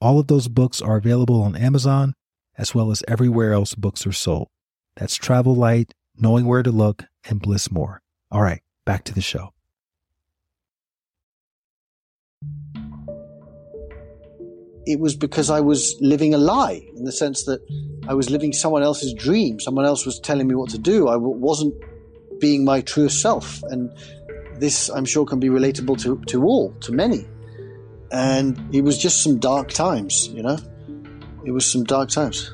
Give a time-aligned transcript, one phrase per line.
[0.00, 2.14] All of those books are available on Amazon
[2.58, 4.48] as well as everywhere else books are sold.
[4.96, 8.02] That's Travel Light, Knowing Where to Look, and Bliss More.
[8.30, 9.52] All right, back to the show.
[14.86, 17.60] It was because I was living a lie in the sense that
[18.08, 19.58] I was living someone else's dream.
[19.60, 21.08] Someone else was telling me what to do.
[21.08, 21.74] I wasn't
[22.38, 23.62] being my true self.
[23.64, 23.90] And
[24.60, 27.26] this, I'm sure, can be relatable to, to all, to many
[28.10, 30.58] and it was just some dark times, you know.
[31.44, 32.50] It was some dark times.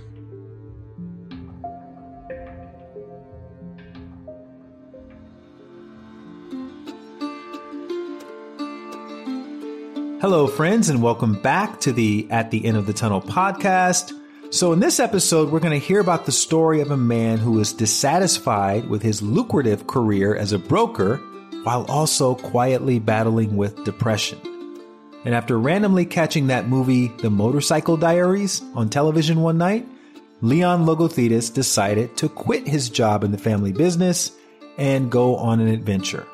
[10.21, 14.13] Hello, friends, and welcome back to the At the End of the Tunnel podcast.
[14.51, 17.59] So, in this episode, we're going to hear about the story of a man who
[17.59, 21.17] is dissatisfied with his lucrative career as a broker
[21.65, 24.39] while also quietly battling with depression.
[25.25, 29.87] And after randomly catching that movie, The Motorcycle Diaries, on television one night,
[30.41, 34.33] Leon Logothetis decided to quit his job in the family business
[34.77, 36.27] and go on an adventure.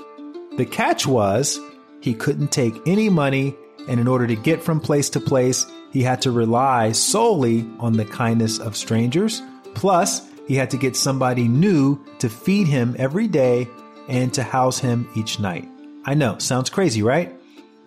[0.56, 1.60] The catch was
[2.00, 3.54] he couldn't take any money,
[3.88, 7.94] and in order to get from place to place, he had to rely solely on
[7.94, 9.42] the kindness of strangers.
[9.74, 13.68] Plus, he had to get somebody new to feed him every day
[14.08, 15.68] and to house him each night.
[16.06, 17.34] I know, sounds crazy, right?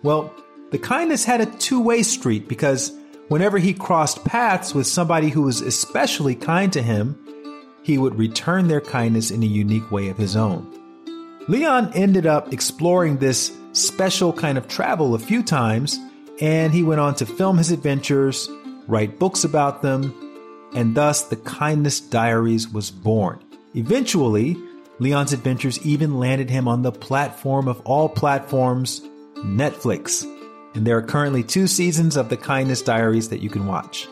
[0.04, 0.32] Well,
[0.72, 2.92] the kindness had a two way street because
[3.28, 7.18] whenever he crossed paths with somebody who was especially kind to him,
[7.82, 10.66] he would return their kindness in a unique way of his own.
[11.46, 15.98] Leon ended up exploring this special kind of travel a few times,
[16.40, 18.48] and he went on to film his adventures,
[18.88, 20.14] write books about them,
[20.74, 23.40] and thus the Kindness Diaries was born.
[23.74, 24.56] Eventually,
[25.00, 29.02] Leon's adventures even landed him on the platform of all platforms,
[29.38, 30.24] Netflix
[30.74, 34.08] and there are currently two seasons of the Kindness Diaries that you can watch.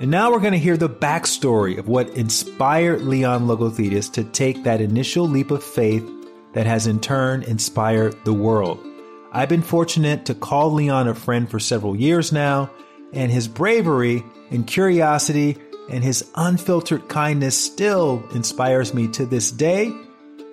[0.00, 4.64] And now we're going to hear the backstory of what inspired Leon Logothetis to take
[4.64, 6.04] that initial leap of faith
[6.52, 8.84] that has in turn inspired the world.
[9.30, 12.70] I've been fortunate to call Leon a friend for several years now,
[13.12, 15.56] and his bravery and curiosity
[15.88, 19.92] and his unfiltered kindness still inspires me to this day.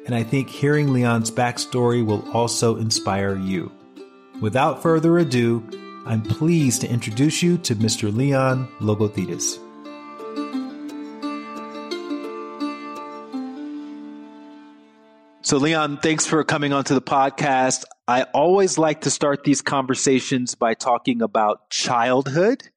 [0.05, 3.71] And I think hearing Leon's backstory will also inspire you.
[4.41, 5.63] Without further ado,
[6.03, 8.11] I'm pleased to introduce you to Mr.
[8.13, 9.59] Leon Logothetis.
[15.43, 17.83] So, Leon, thanks for coming onto the podcast.
[18.07, 22.67] I always like to start these conversations by talking about childhood.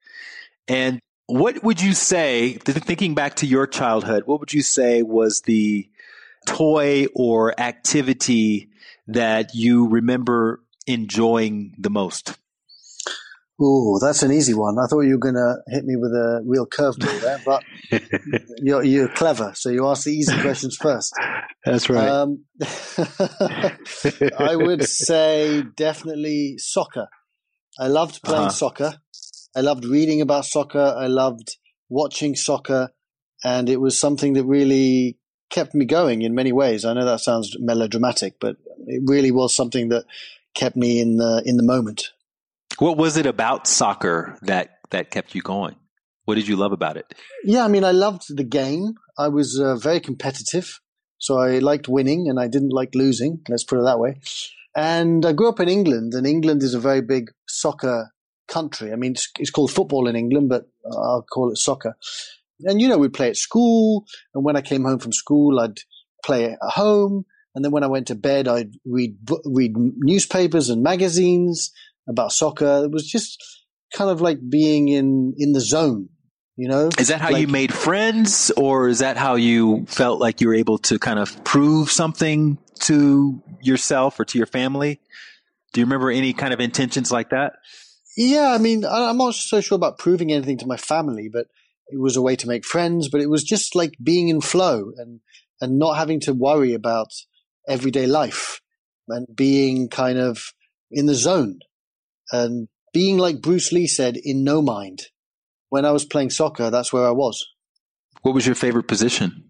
[0.68, 5.40] And what would you say, thinking back to your childhood, what would you say was
[5.42, 5.88] the
[6.46, 8.68] toy or activity
[9.06, 12.38] that you remember enjoying the most?
[13.60, 14.76] Oh, that's an easy one.
[14.78, 17.62] I thought you were going to hit me with a real curveball there, but
[18.58, 19.52] you're, you're clever.
[19.54, 21.14] So you ask the easy questions first.
[21.64, 22.08] That's right.
[22.08, 22.44] Um,
[24.38, 27.06] I would say definitely soccer.
[27.78, 28.50] I loved playing uh-huh.
[28.50, 28.94] soccer.
[29.54, 30.94] I loved reading about soccer.
[30.98, 31.56] I loved
[31.88, 32.90] watching soccer.
[33.44, 35.18] And it was something that really
[35.50, 36.84] kept me going in many ways.
[36.84, 38.56] I know that sounds melodramatic, but
[38.86, 40.06] it really was something that
[40.54, 42.12] kept me in the in the moment.
[42.78, 45.76] What was it about soccer that that kept you going?
[46.24, 47.14] What did you love about it?
[47.44, 48.94] Yeah, I mean, I loved the game.
[49.18, 50.80] I was uh, very competitive,
[51.18, 53.40] so I liked winning and I didn't like losing.
[53.48, 54.20] Let's put it that way.
[54.74, 58.10] And I grew up in England, and England is a very big soccer
[58.48, 58.92] country.
[58.92, 61.96] I mean, it's, it's called football in England, but I'll call it soccer.
[62.60, 64.04] And you know, we'd play at school,
[64.34, 65.78] and when I came home from school, I'd
[66.24, 67.24] play at home.
[67.54, 71.70] And then when I went to bed, I'd read read newspapers and magazines
[72.08, 72.84] about soccer.
[72.84, 73.42] It was just
[73.94, 76.08] kind of like being in in the zone.
[76.56, 80.20] You know, is that how like, you made friends, or is that how you felt
[80.20, 85.00] like you were able to kind of prove something to yourself or to your family?
[85.72, 87.54] Do you remember any kind of intentions like that?
[88.16, 91.46] Yeah, I mean, I'm not so sure about proving anything to my family, but
[91.88, 93.08] it was a way to make friends.
[93.08, 95.20] But it was just like being in flow and
[95.60, 97.08] and not having to worry about
[97.68, 98.60] everyday life
[99.08, 100.52] and being kind of
[100.90, 101.60] in the zone
[102.32, 105.08] and being like Bruce Lee said, in no mind.
[105.68, 107.44] When I was playing soccer, that's where I was.
[108.22, 109.44] What was your favorite position?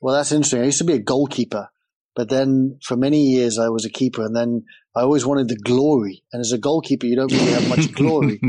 [0.00, 0.60] Well, that's interesting.
[0.60, 1.68] I used to be a goalkeeper,
[2.14, 5.56] but then for many years I was a keeper, and then I always wanted the
[5.56, 6.22] glory.
[6.32, 8.40] And as a goalkeeper, you don't really have much glory.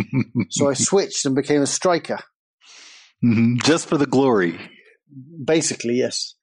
[0.50, 2.20] so I switched and became a striker.
[3.24, 3.58] Mm-hmm.
[3.64, 4.60] Just for the glory.
[5.44, 6.36] Basically, yes.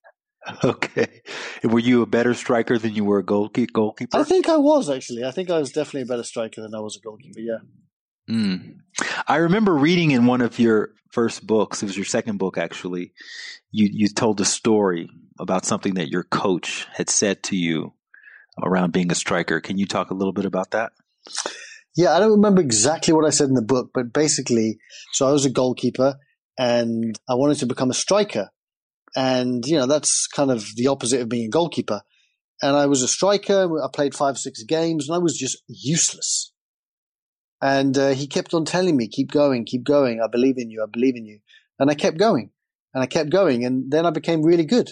[0.65, 1.23] Okay.
[1.63, 4.09] Were you a better striker than you were a goalkeeper?
[4.13, 5.25] I think I was actually.
[5.25, 7.41] I think I was definitely a better striker than I was a goalkeeper.
[7.41, 7.59] Yeah.
[8.29, 8.79] Mm.
[9.29, 11.83] I remember reading in one of your first books.
[11.83, 13.13] It was your second book, actually.
[13.71, 15.09] You you told a story
[15.39, 17.95] about something that your coach had said to you
[18.63, 19.61] around being a striker.
[19.61, 20.93] Can you talk a little bit about that?
[21.97, 24.79] Yeah, I don't remember exactly what I said in the book, but basically,
[25.13, 26.17] so I was a goalkeeper
[26.59, 28.51] and I wanted to become a striker.
[29.17, 32.03] And, you know, that's kind of the opposite of being a goalkeeper.
[32.63, 33.83] And I was a striker.
[33.83, 36.53] I played five, six games and I was just useless.
[37.61, 40.21] And uh, he kept on telling me, keep going, keep going.
[40.21, 40.83] I believe in you.
[40.83, 41.41] I believe in you.
[41.79, 42.51] And I kept going
[42.95, 43.65] and I kept going.
[43.65, 44.91] And then I became really good.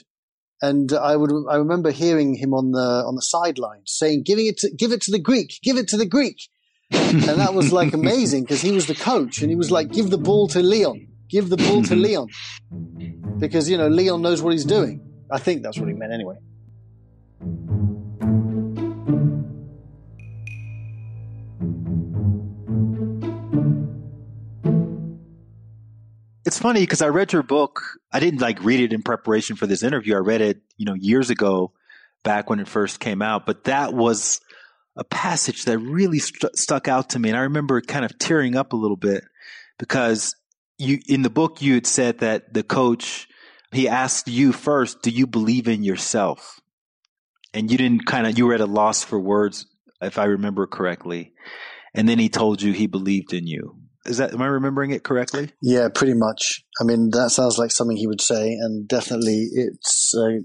[0.63, 4.59] And I would, I remember hearing him on the, on the sideline saying, giving it
[4.59, 6.49] to, give it to the Greek, give it to the Greek.
[6.93, 10.11] and that was like amazing because he was the coach and he was like, give
[10.11, 12.03] the ball to Leon, give the ball to mm-hmm.
[12.03, 13.39] Leon.
[13.39, 15.01] Because, you know, Leon knows what he's doing.
[15.31, 16.37] I think that's what he meant anyway.
[26.45, 27.81] It's funny because I read your book.
[28.13, 30.17] I didn't like read it in preparation for this interview.
[30.17, 31.73] I read it, you know, years ago,
[32.25, 33.47] back when it first came out.
[33.47, 34.41] But that was
[34.97, 38.57] a passage that really st- stuck out to me, and I remember kind of tearing
[38.57, 39.23] up a little bit
[39.79, 40.35] because
[40.81, 43.29] you in the book you had said that the coach
[43.73, 46.61] he asked you first, "Do you believe in yourself?"
[47.53, 49.67] And you didn't kind of you were at a loss for words,
[50.01, 51.33] if I remember correctly.
[51.95, 53.77] And then he told you he believed in you.
[54.07, 55.51] Is that am I remembering it correctly?
[55.61, 56.65] Yeah, pretty much.
[56.81, 60.41] I mean, that sounds like something he would say, and definitely it's uh,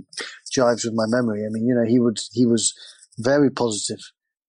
[0.53, 1.45] jives with my memory.
[1.45, 2.73] I mean, you know, he would he was
[3.17, 3.99] very positive,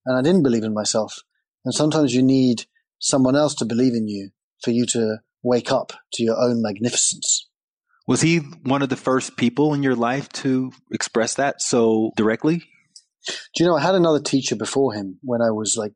[0.05, 1.15] and I didn't believe in myself.
[1.65, 2.65] And sometimes you need
[2.99, 4.31] someone else to believe in you
[4.62, 7.49] for you to wake up to your own magnificence.
[8.09, 12.65] Was he one of the first people in your life to express that so directly?
[13.55, 15.93] Do you know, I had another teacher before him when I was like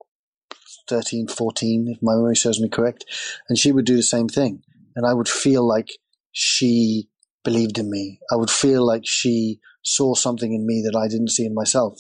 [0.88, 3.04] 13, 14, if my memory serves me correct.
[3.48, 4.62] And she would do the same thing.
[4.96, 5.88] And I would feel like
[6.32, 7.08] she
[7.44, 8.18] believed in me.
[8.32, 11.98] I would feel like she saw something in me that I didn't see in myself.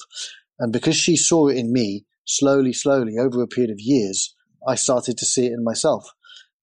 [0.58, 4.34] And because she saw it in me, slowly, slowly, over a period of years,
[4.66, 6.10] I started to see it in myself.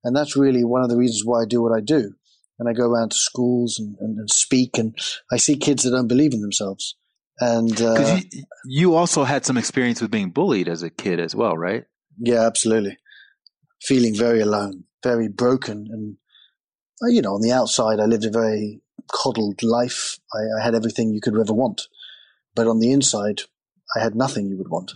[0.03, 2.13] And that's really one of the reasons why I do what I do.
[2.59, 4.97] And I go around to schools and, and, and speak, and
[5.31, 6.95] I see kids that don't believe in themselves.
[7.39, 11.35] And uh, you, you also had some experience with being bullied as a kid as
[11.35, 11.85] well, right?
[12.17, 12.97] Yeah, absolutely.
[13.83, 15.87] Feeling very alone, very broken.
[15.91, 16.17] And,
[17.03, 20.17] uh, you know, on the outside, I lived a very coddled life.
[20.33, 21.83] I, I had everything you could ever want.
[22.55, 23.41] But on the inside,
[23.95, 24.93] I had nothing you would want.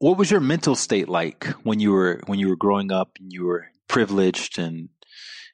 [0.00, 3.30] What was your mental state like when you were when you were growing up and
[3.30, 4.88] you were privileged and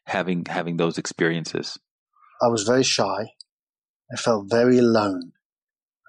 [0.05, 1.77] having having those experiences?
[2.41, 3.33] I was very shy.
[4.13, 5.33] I felt very alone.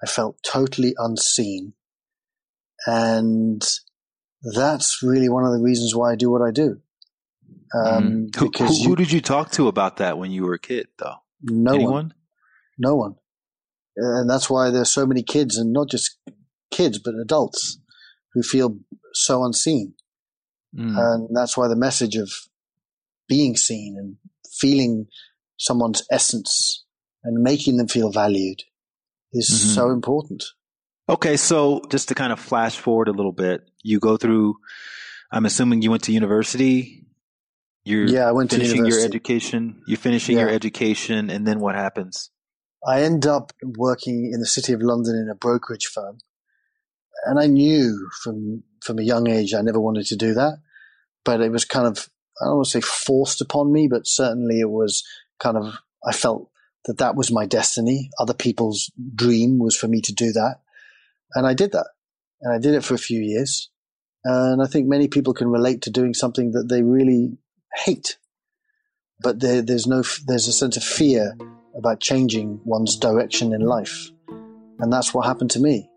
[0.04, 1.72] I felt totally unseen.
[2.86, 3.60] And
[4.54, 6.80] that's really one of the reasons why I do what I do.
[7.74, 8.36] Um, mm.
[8.36, 11.16] who, who, who, did you talk to about that when you were a kid, though?
[11.42, 11.92] No Anyone?
[11.92, 12.14] one.
[12.78, 13.16] No one.
[13.96, 16.18] And that's why there's so many kids, and not just
[16.70, 17.80] kids, but adults
[18.38, 18.78] who feel
[19.12, 19.94] so unseen.
[20.76, 20.96] Mm.
[20.96, 22.30] And that's why the message of
[23.28, 24.16] being seen and
[24.48, 25.06] feeling
[25.56, 26.84] someone's essence
[27.24, 28.62] and making them feel valued
[29.32, 29.74] is mm-hmm.
[29.74, 30.44] so important.
[31.08, 34.54] Okay, so just to kind of flash forward a little bit, you go through.
[35.32, 37.06] I'm assuming you went to university.
[37.84, 39.82] You're yeah, I went finishing to your education.
[39.86, 40.44] You're finishing yeah.
[40.44, 42.30] your education, and then what happens?
[42.86, 46.18] I end up working in the city of London in a brokerage firm,
[47.24, 50.58] and I knew from from a young age I never wanted to do that,
[51.24, 52.08] but it was kind of
[52.40, 55.02] I don't want to say forced upon me, but certainly it was
[55.38, 55.74] kind of
[56.06, 56.50] I felt
[56.84, 58.10] that that was my destiny.
[58.18, 60.56] Other people's dream was for me to do that.
[61.34, 61.88] And I did that.
[62.40, 63.70] And I did it for a few years.
[64.24, 67.36] And I think many people can relate to doing something that they really
[67.74, 68.18] hate.
[69.20, 71.36] But there, there's no, there's a sense of fear
[71.76, 74.10] about changing one's direction in life.
[74.78, 75.90] And that's what happened to me.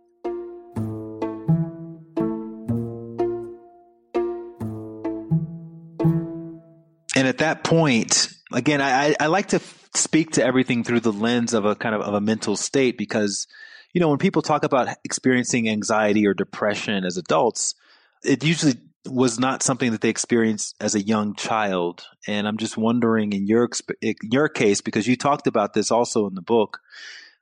[7.22, 9.60] And at that point, again, I, I like to
[9.94, 13.46] speak to everything through the lens of a kind of, of a mental state because
[13.94, 17.76] you know, when people talk about experiencing anxiety or depression as adults,
[18.24, 18.74] it usually
[19.06, 22.08] was not something that they experienced as a young child.
[22.26, 23.70] And I'm just wondering in your
[24.02, 26.80] in your case, because you talked about this also in the book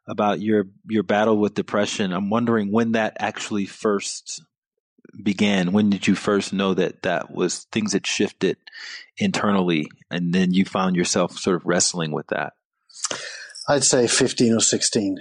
[0.10, 2.12] about your your battle with depression.
[2.12, 4.44] I'm wondering when that actually first
[5.22, 5.72] began.
[5.72, 8.58] When did you first know that that was things that shifted
[9.18, 12.54] internally, and then you found yourself sort of wrestling with that?
[13.68, 15.18] I'd say 15 or 16.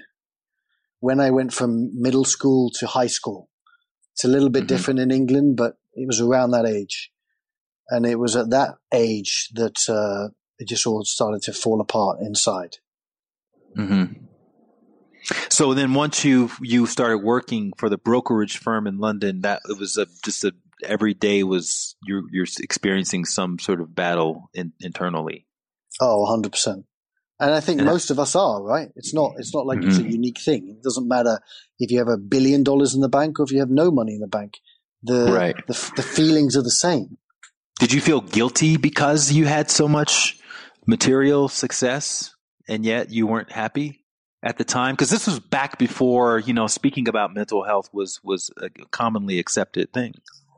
[1.00, 3.49] When I went from middle school to high school,
[4.14, 4.66] it's a little bit mm-hmm.
[4.68, 7.11] different in England, but it was around that age.
[7.88, 12.18] And it was at that age that uh, it just all started to fall apart
[12.21, 12.78] inside.
[13.76, 14.25] Mm-hmm.
[15.50, 19.78] So then, once you you started working for the brokerage firm in London, that it
[19.78, 20.52] was a, just a
[20.85, 25.47] every day was you're you're experiencing some sort of battle in, internally.
[26.00, 26.85] Oh, 100 percent.
[27.40, 28.88] And I think and most of us are right.
[28.97, 29.35] It's not.
[29.38, 29.88] It's not like mm-hmm.
[29.88, 30.11] it's a mm-hmm.
[30.11, 30.68] unique thing.
[30.68, 31.40] It doesn't matter
[31.78, 34.14] if you have a billion dollars in the bank or if you have no money
[34.14, 34.54] in the bank.
[35.02, 35.56] The right.
[35.66, 37.18] the, the feelings are the same.
[37.78, 40.40] Did you feel guilty because you had so much
[40.85, 42.35] material success
[42.68, 43.98] and yet you weren't happy?
[44.42, 48.21] At the time because this was back before you know speaking about mental health was
[48.23, 50.14] was a commonly accepted thing.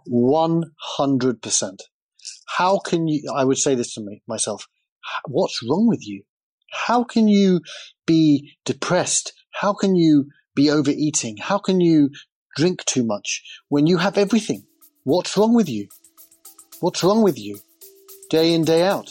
[0.08, 1.78] 100%
[2.56, 4.66] how can you i would say this to me myself
[5.26, 6.22] what's wrong with you?
[6.70, 7.60] How can you
[8.06, 9.32] be depressed?
[9.52, 11.36] How can you be overeating?
[11.38, 12.10] How can you
[12.56, 14.64] drink too much when you have everything?
[15.04, 15.88] What's wrong with you?
[16.80, 17.58] What's wrong with you?
[18.28, 19.10] Day in day out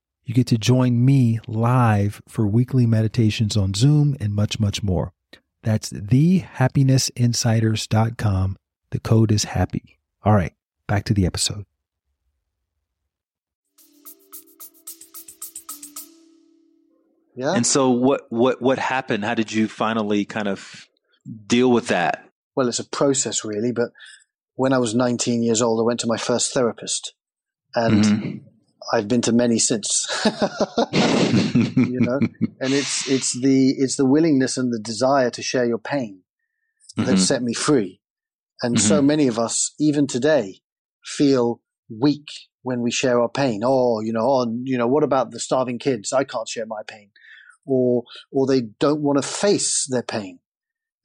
[0.23, 5.13] you get to join me live for weekly meditations on Zoom and much, much more.
[5.63, 8.57] That's thehappinessinsiders.com.
[8.91, 9.97] The code is happy.
[10.23, 10.53] All right,
[10.87, 11.65] back to the episode.
[17.35, 17.53] Yeah.
[17.53, 19.23] And so what what what happened?
[19.23, 20.87] How did you finally kind of
[21.47, 22.25] deal with that?
[22.55, 23.89] Well, it's a process really, but
[24.55, 27.13] when I was 19 years old, I went to my first therapist.
[27.73, 28.47] And mm-hmm.
[28.93, 30.05] I've been to many since.
[30.25, 32.19] you know,
[32.59, 36.21] and it's it's the it's the willingness and the desire to share your pain
[36.97, 37.15] that mm-hmm.
[37.15, 38.01] set me free.
[38.61, 38.87] And mm-hmm.
[38.87, 40.59] so many of us, even today,
[41.03, 42.27] feel weak
[42.63, 43.61] when we share our pain.
[43.63, 46.13] Oh, you know, oh, you know, what about the starving kids?
[46.13, 47.11] I can't share my pain,
[47.65, 50.39] or or they don't want to face their pain.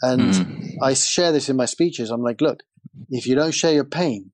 [0.03, 0.75] And mm.
[0.83, 2.11] I share this in my speeches.
[2.11, 2.63] I'm like, look,
[3.11, 4.33] if you don't share your pain,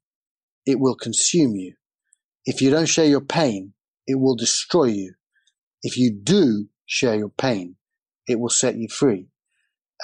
[0.66, 1.74] it will consume you.
[2.44, 3.72] If you don't share your pain,
[4.06, 5.14] it will destroy you.
[5.82, 7.76] If you do share your pain,
[8.26, 9.28] it will set you free.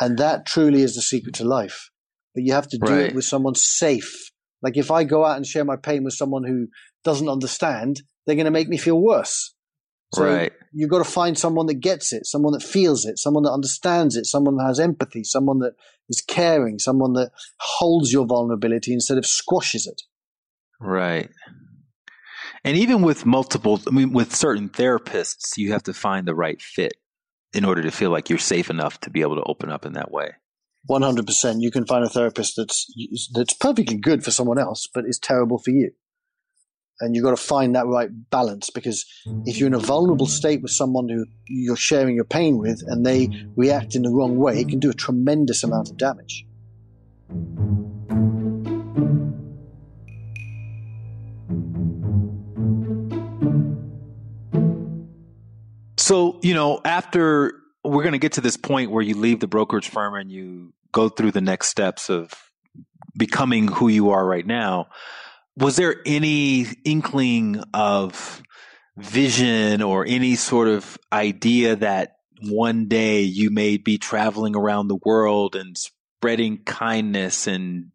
[0.01, 1.91] And that truly is the secret to life.
[2.35, 3.07] But you have to do right.
[3.07, 4.31] it with someone safe.
[4.63, 6.69] Like if I go out and share my pain with someone who
[7.05, 9.55] doesn't understand, they're going to make me feel worse.
[10.15, 10.53] So right.
[10.73, 14.17] you've got to find someone that gets it, someone that feels it, someone that understands
[14.17, 15.75] it, someone that has empathy, someone that
[16.09, 17.31] is caring, someone that
[17.61, 20.03] holds your vulnerability instead of squashes it.
[20.81, 21.29] Right.
[22.69, 26.61] And even with multiple, I mean, with certain therapists, you have to find the right
[26.61, 26.93] fit
[27.55, 29.95] in order to feel like you're safe enough to be able to open up in
[29.95, 30.33] that way.
[30.85, 31.63] One hundred percent.
[31.63, 32.87] You can find a therapist that's
[33.33, 35.93] that's perfectly good for someone else, but is terrible for you.
[37.01, 39.07] And you've got to find that right balance because
[39.47, 43.07] if you're in a vulnerable state with someone who you're sharing your pain with and
[43.07, 46.45] they react in the wrong way, it can do a tremendous amount of damage.
[56.09, 57.53] So, you know, after
[57.85, 60.73] we're going to get to this point where you leave the brokerage firm and you
[60.91, 62.33] go through the next steps of
[63.19, 64.89] becoming who you are right now,
[65.59, 68.43] was there any inkling of
[68.97, 74.99] vision or any sort of idea that one day you may be traveling around the
[75.05, 77.93] world and spreading kindness and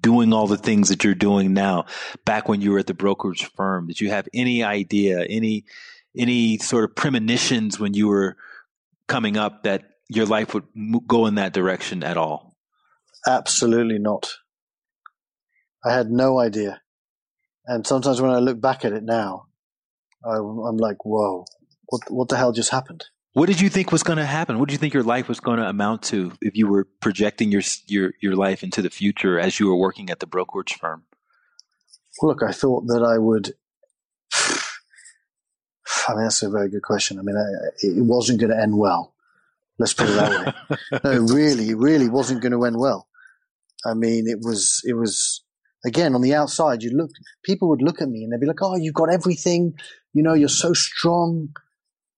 [0.00, 1.84] doing all the things that you're doing now
[2.24, 3.86] back when you were at the brokerage firm?
[3.86, 5.64] Did you have any idea any
[6.16, 8.36] any sort of premonitions when you were
[9.06, 10.64] coming up that your life would
[11.06, 12.56] go in that direction at all
[13.26, 14.34] absolutely not
[15.84, 16.80] i had no idea
[17.66, 19.46] and sometimes when i look back at it now
[20.24, 21.44] i'm like whoa
[21.86, 23.04] what, what the hell just happened
[23.34, 24.58] what did you think was going to happen?
[24.58, 27.50] What did you think your life was going to amount to if you were projecting
[27.50, 31.04] your your your life into the future as you were working at the brokerage firm?
[32.20, 33.54] Look, I thought that I would.
[36.08, 37.18] I mean, that's a very good question.
[37.18, 39.14] I mean, uh, it wasn't going to end well.
[39.78, 41.00] Let's put it that way.
[41.04, 43.08] no, really, it really wasn't going to end well.
[43.84, 45.42] I mean, it was, it was,
[45.84, 47.10] again, on the outside, you look,
[47.44, 49.74] people would look at me and they'd be like, oh, you've got everything.
[50.12, 51.48] You know, you're so strong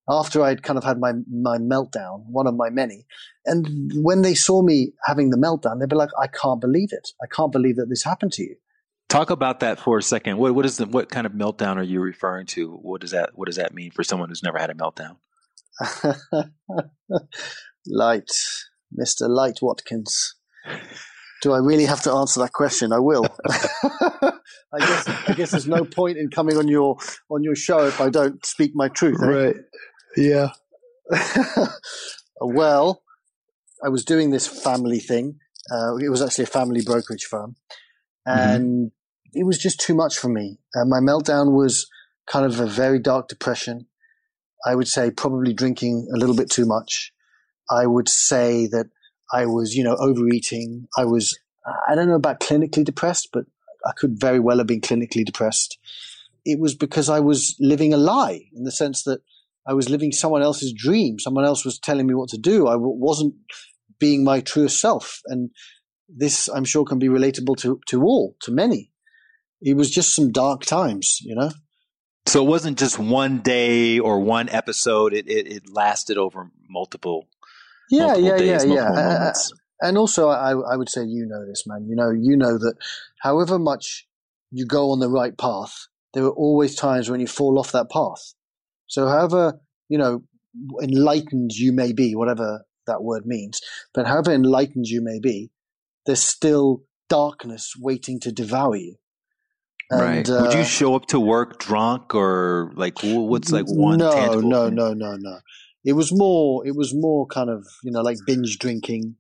[0.09, 3.07] after I'd kind of had my, my meltdown, one of my many.
[3.47, 7.11] And when they saw me having the meltdown, they'd be like, I can't believe it.
[7.23, 8.57] I can't believe that this happened to you.
[9.09, 10.39] Talk about that for a second.
[10.39, 12.73] What, what is the, what kind of meltdown are you referring to?
[12.73, 15.17] What does that, what does that mean for someone who's never had a meltdown?
[17.87, 18.31] Light,
[18.99, 19.29] Mr.
[19.29, 20.35] Light Watkins.
[21.43, 22.93] Do I really have to answer that question?
[22.93, 23.27] I will.
[23.49, 26.97] I guess I guess there's no point in coming on your
[27.31, 29.23] on your show if I don't speak my truth.
[29.23, 29.27] Eh?
[29.27, 29.57] Right.
[30.17, 30.49] Yeah.
[32.41, 33.03] well,
[33.85, 35.39] I was doing this family thing.
[35.71, 37.57] Uh, it was actually a family brokerage firm.
[38.27, 39.39] And mm-hmm.
[39.41, 40.59] it was just too much for me.
[40.75, 41.89] Uh, my meltdown was
[42.27, 43.87] kind of a very dark depression.
[44.67, 47.13] I would say probably drinking a little bit too much.
[47.71, 48.87] I would say that
[49.33, 50.89] I was, you know, overeating.
[50.97, 51.39] I was,
[51.89, 53.45] I don't know about clinically depressed, but
[53.87, 55.79] I could very well have been clinically depressed.
[56.45, 59.21] It was because I was living a lie in the sense that
[59.67, 61.19] I was living someone else's dream.
[61.19, 62.67] Someone else was telling me what to do.
[62.67, 63.35] I wasn't
[63.99, 65.21] being my truest self.
[65.27, 65.51] And
[66.09, 68.91] this, I'm sure, can be relatable to, to all, to many.
[69.61, 71.51] It was just some dark times, you know?
[72.27, 75.13] So it wasn't just one day or one episode.
[75.13, 77.29] It, it, it lasted over multiple.
[77.91, 78.91] Yeah, multiple yeah, days, yeah, yeah.
[78.91, 79.33] Uh,
[79.81, 81.87] and also, I, I would say you know this, man.
[81.87, 82.77] You know, you know that
[83.21, 84.07] however much
[84.51, 87.91] you go on the right path, there are always times when you fall off that
[87.91, 88.35] path.
[88.87, 90.23] So, however, you know,
[90.83, 93.61] enlightened you may be, whatever that word means,
[93.93, 95.51] but however enlightened you may be,
[96.07, 98.97] there's still darkness waiting to devour you.
[99.91, 100.29] And, right.
[100.29, 103.99] Uh, Would you uh, show up to work drunk or like what's like one?
[103.99, 104.75] No, no, thing?
[104.75, 105.39] no, no, no.
[105.85, 106.67] It was more.
[106.67, 109.17] It was more kind of you know like binge drinking.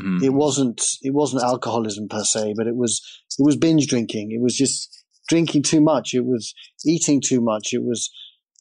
[0.00, 0.22] Mm.
[0.22, 0.80] It wasn't.
[1.02, 3.02] It wasn't alcoholism per se, but it was.
[3.38, 4.30] It was binge drinking.
[4.30, 6.14] It was just drinking too much.
[6.14, 6.54] It was
[6.86, 7.72] eating too much.
[7.72, 8.10] It was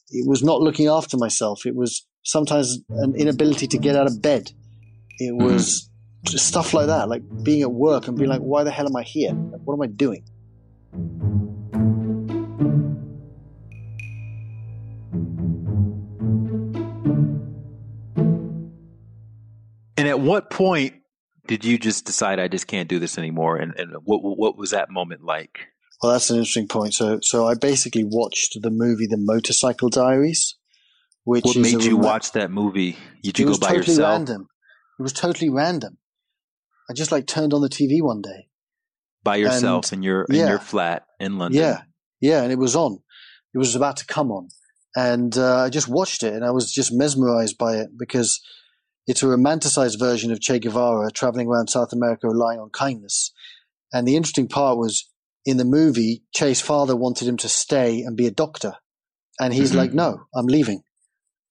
[0.10, 1.66] it was not looking after myself.
[1.66, 4.52] It was sometimes an inability to get out of bed.
[5.20, 5.46] It mm-hmm.
[5.46, 5.97] was mm.
[6.28, 9.04] Stuff like that, like being at work and being like, why the hell am I
[9.04, 9.32] here?
[9.32, 10.24] Like, what am I doing?
[19.98, 20.96] And at what point
[21.48, 23.58] did you just decide I just can't do this anymore?
[23.58, 25.60] And, and what what was that moment like?
[26.02, 26.94] Well, that's an interesting point.
[26.94, 30.56] So, so I basically watched the movie The Motorcycle Diaries.
[31.24, 32.96] Which what made you watch that movie?
[33.24, 34.12] Did you go by totally yourself?
[34.12, 34.48] Random.
[35.00, 35.98] It was totally random.
[36.90, 38.48] I just like turned on the TV one day
[39.24, 41.62] by yourself and, in your yeah, in your flat in London.
[41.62, 41.82] Yeah,
[42.22, 43.00] yeah, and it was on.
[43.54, 44.50] It was about to come on,
[44.96, 48.40] and uh, I just watched it, and I was just mesmerized by it because
[49.08, 53.32] it's a romanticized version of Che Guevara traveling around South America relying on kindness.
[53.94, 55.10] And the interesting part was
[55.46, 58.74] in the movie, Che's father wanted him to stay and be a doctor.
[59.40, 59.78] And he's mm-hmm.
[59.78, 60.84] like, no, I'm leaving.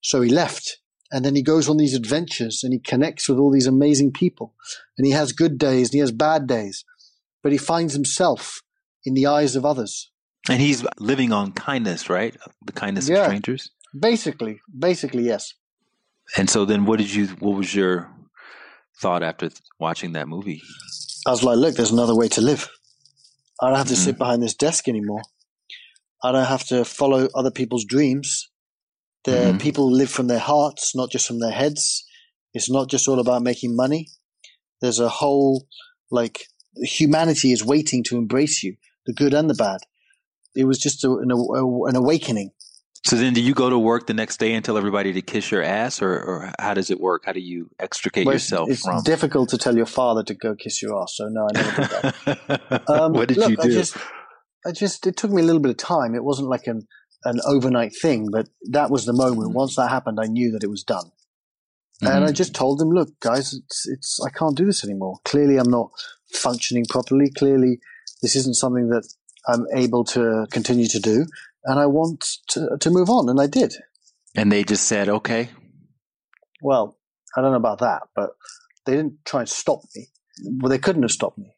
[0.03, 0.79] So he left.
[1.13, 4.55] And then he goes on these adventures and he connects with all these amazing people.
[4.99, 6.85] And he has good days and he has bad days.
[7.43, 8.63] But he finds himself
[9.05, 10.11] in the eyes of others.
[10.49, 12.37] And he's living on kindness, right?
[12.65, 13.71] The kindness yeah, of strangers?
[13.99, 14.61] Basically.
[14.77, 15.55] Basically, yes.
[16.37, 18.11] And so then what did you, what was your
[19.01, 20.63] thought after watching that movie?
[21.27, 22.69] I was like, look, there's another way to live.
[23.61, 24.03] I don't have to mm-hmm.
[24.03, 25.23] sit behind this desk anymore.
[26.23, 28.51] I don't have to follow other people's dreams.
[29.27, 29.59] The mm-hmm.
[29.59, 32.07] people live from their hearts, not just from their heads.
[32.55, 34.09] It's not just all about making money.
[34.81, 35.67] There's a whole,
[36.11, 36.45] like,
[36.77, 39.81] humanity is waiting to embrace you, the good and the bad.
[40.55, 42.53] It was just a, an, a, an awakening.
[43.05, 45.51] So then, do you go to work the next day and tell everybody to kiss
[45.51, 47.25] your ass, or, or how does it work?
[47.27, 49.03] How do you extricate Well, yourself it's, from?
[49.03, 51.15] difficult to tell your father to go kiss your ass.
[51.17, 52.83] So no, I never did that.
[52.89, 53.73] Um, what did look, you I do?
[53.73, 53.97] just,
[54.67, 56.15] I just, it took me a little bit of time.
[56.15, 56.87] It wasn't like an,
[57.25, 59.53] an overnight thing, but that was the moment.
[59.55, 61.11] Once that happened, I knew that it was done.
[62.03, 62.35] And I Mhm.
[62.35, 65.19] just told them, look, guys, it's, it's, I can't do this anymore.
[65.25, 65.91] Clearly, I'm not
[66.33, 67.31] functioning properly.
[67.31, 67.81] Clearly,
[68.23, 69.09] this isn't something that
[69.49, 71.25] I'm able to continue to do.
[71.65, 73.29] And I want to, to move on.
[73.29, 73.75] And I did.
[74.35, 75.49] and they just said, "Okay."
[76.63, 76.99] Well,
[77.37, 78.31] I don't know about that, but
[78.85, 80.09] they didn't try and stop me.
[80.61, 81.55] Well, they couldn't have stopped me.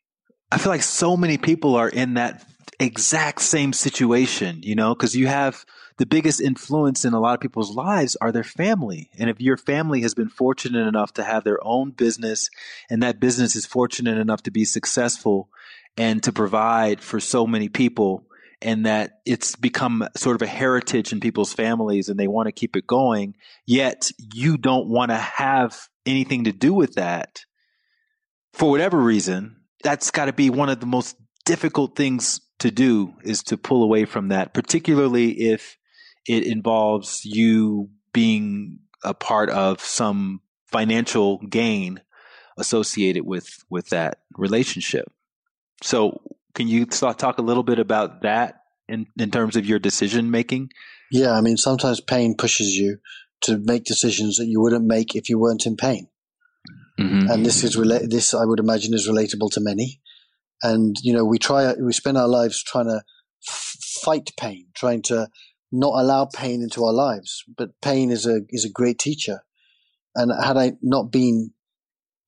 [0.52, 2.46] I feel like so many people are in that
[2.78, 5.64] exact same situation, you know, because you have
[5.96, 9.10] the biggest influence in a lot of people's lives are their family.
[9.18, 12.48] And if your family has been fortunate enough to have their own business
[12.88, 15.48] and that business is fortunate enough to be successful
[15.96, 18.24] and to provide for so many people,
[18.60, 22.52] and that it's become sort of a heritage in people's families and they want to
[22.52, 27.44] keep it going, yet you don't want to have anything to do with that
[28.58, 33.14] for whatever reason, that's got to be one of the most difficult things to do
[33.22, 35.76] is to pull away from that, particularly if
[36.26, 42.00] it involves you being a part of some financial gain
[42.58, 45.10] associated with with that relationship.
[45.82, 46.20] So,
[46.54, 50.70] can you talk a little bit about that in in terms of your decision making?
[51.10, 52.98] Yeah, I mean, sometimes pain pushes you
[53.42, 56.08] to make decisions that you wouldn't make if you weren't in pain.
[56.98, 57.30] Mm-hmm.
[57.30, 60.00] And this is rela- this I would imagine is relatable to many.
[60.62, 63.02] And you know, we try we spend our lives trying to
[63.46, 65.28] f- fight pain, trying to
[65.70, 67.44] not allow pain into our lives.
[67.56, 69.42] But pain is a is a great teacher.
[70.14, 71.52] And had I not been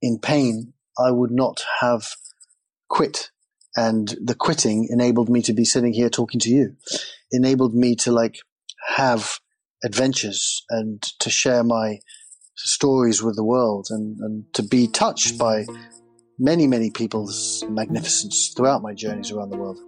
[0.03, 2.09] in pain, I would not have
[2.89, 3.31] quit.
[3.77, 6.77] And the quitting enabled me to be sitting here talking to you,
[7.31, 8.37] enabled me to like
[8.97, 9.39] have
[9.85, 12.01] adventures and to share my
[12.57, 15.65] stories with the world and, and to be touched by
[16.41, 19.79] many, many people's magnificence throughout my journeys around the world.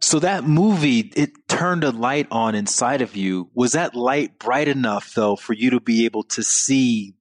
[0.00, 3.50] So that movie, it turned a light on inside of you.
[3.54, 7.14] Was that light bright enough though for you to be able to see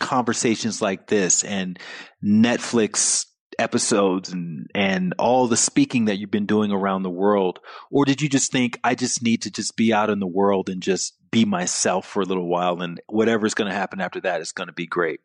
[0.00, 1.78] conversations like this and
[2.24, 3.26] Netflix
[3.58, 7.60] episodes and, and all the speaking that you've been doing around the world?
[7.90, 10.68] Or did you just think, I just need to just be out in the world
[10.68, 14.40] and just be myself for a little while and whatever's going to happen after that
[14.40, 15.20] is going to be great?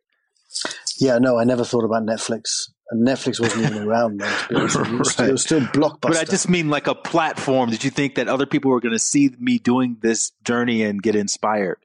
[1.00, 2.70] Yeah, no, I never thought about Netflix.
[2.92, 4.32] And Netflix wasn't even around then.
[4.42, 4.96] To be honest with you.
[4.96, 6.02] It was still- It was still blockbuster.
[6.02, 7.70] But I just mean like a platform.
[7.70, 11.02] Did you think that other people were going to see me doing this journey and
[11.02, 11.78] get inspired?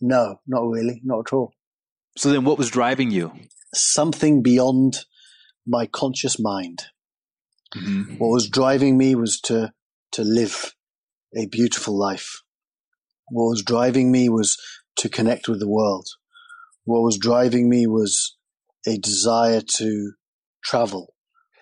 [0.00, 1.52] no, not really, not at all.
[2.16, 3.32] So then what was driving you?
[3.74, 5.04] Something beyond
[5.66, 6.84] my conscious mind.
[7.76, 8.14] Mm-hmm.
[8.18, 9.72] What was driving me was to
[10.12, 10.74] to live
[11.36, 12.42] a beautiful life.
[13.30, 14.56] What was driving me was
[14.96, 16.06] to connect with the world.
[16.84, 18.36] What was driving me was
[18.86, 20.12] a desire to
[20.64, 21.14] travel.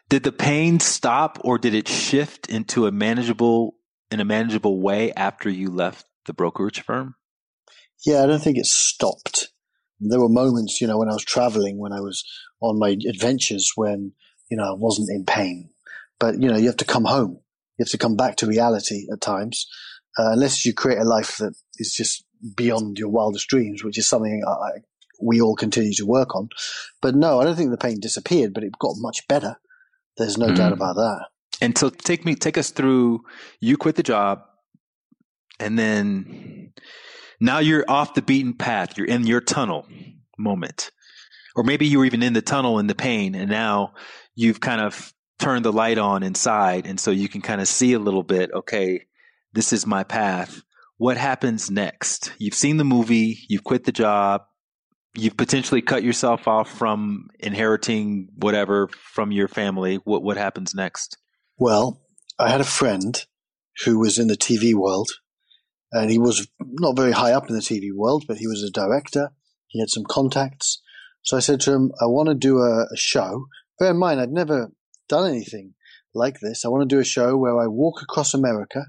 [0.08, 3.74] Did the pain stop or did it shift into a manageable
[4.10, 7.16] in a manageable way after you left the brokerage firm?
[8.04, 9.48] Yeah, I don't think it stopped.
[9.98, 12.22] There were moments, you know, when I was traveling, when I was
[12.60, 14.12] on my adventures, when,
[14.50, 15.70] you know, I wasn't in pain.
[16.20, 17.40] But, you know, you have to come home.
[17.78, 19.66] You have to come back to reality at times,
[20.18, 22.24] uh, unless you create a life that is just
[22.54, 24.80] beyond your wildest dreams, which is something I,
[25.20, 26.48] we all continue to work on.
[27.00, 29.56] But no, I don't think the pain disappeared, but it got much better.
[30.16, 30.56] There's no Mm.
[30.56, 31.26] doubt about that.
[31.60, 33.22] And so take me take us through
[33.60, 34.42] you quit the job
[35.58, 36.72] and then
[37.40, 38.96] now you're off the beaten path.
[38.98, 39.86] You're in your tunnel
[40.38, 40.90] moment.
[41.54, 43.94] Or maybe you were even in the tunnel in the pain and now
[44.34, 47.94] you've kind of turned the light on inside and so you can kind of see
[47.94, 49.06] a little bit, okay,
[49.56, 50.60] this is my path.
[50.98, 52.32] What happens next?
[52.38, 54.42] You've seen the movie, you've quit the job,
[55.14, 59.96] you've potentially cut yourself off from inheriting whatever from your family.
[60.04, 61.16] What what happens next?
[61.58, 62.02] Well,
[62.38, 63.24] I had a friend
[63.84, 65.10] who was in the TV world,
[65.90, 68.70] and he was not very high up in the TV world, but he was a
[68.70, 69.30] director.
[69.68, 70.82] He had some contacts.
[71.22, 73.46] So I said to him, I want to do a, a show.
[73.78, 74.70] Bear in mind, I'd never
[75.08, 75.74] done anything
[76.14, 76.64] like this.
[76.64, 78.84] I want to do a show where I walk across America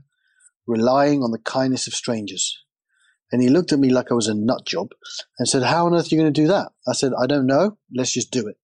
[0.68, 2.58] relying on the kindness of strangers.
[3.32, 4.92] And he looked at me like I was a nut job
[5.38, 6.72] and said, How on earth are you going to do that?
[6.88, 7.78] I said, I don't know.
[7.94, 8.58] Let's just do it.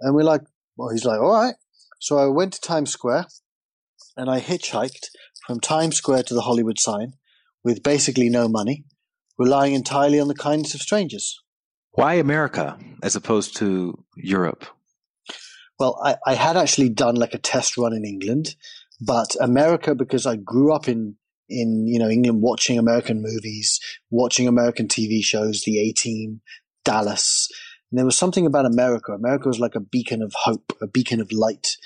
[0.00, 0.42] And we're like,
[0.76, 1.54] Well, he's like, All right.
[2.00, 3.26] So I went to Times Square
[4.16, 5.06] and I hitchhiked
[5.46, 7.14] from Times Square to the Hollywood sign
[7.62, 8.84] with basically no money,
[9.38, 11.40] relying entirely on the kindness of strangers.
[11.92, 14.64] Why America as opposed to Europe?
[15.78, 18.56] Well, I, I had actually done like a test run in England,
[19.00, 21.16] but America, because I grew up in
[21.48, 26.40] in you know England, watching American movies, watching American TV shows, The A Team,
[26.84, 27.48] Dallas.
[27.90, 29.12] And there was something about America.
[29.12, 31.76] America was like a beacon of hope, a beacon of light,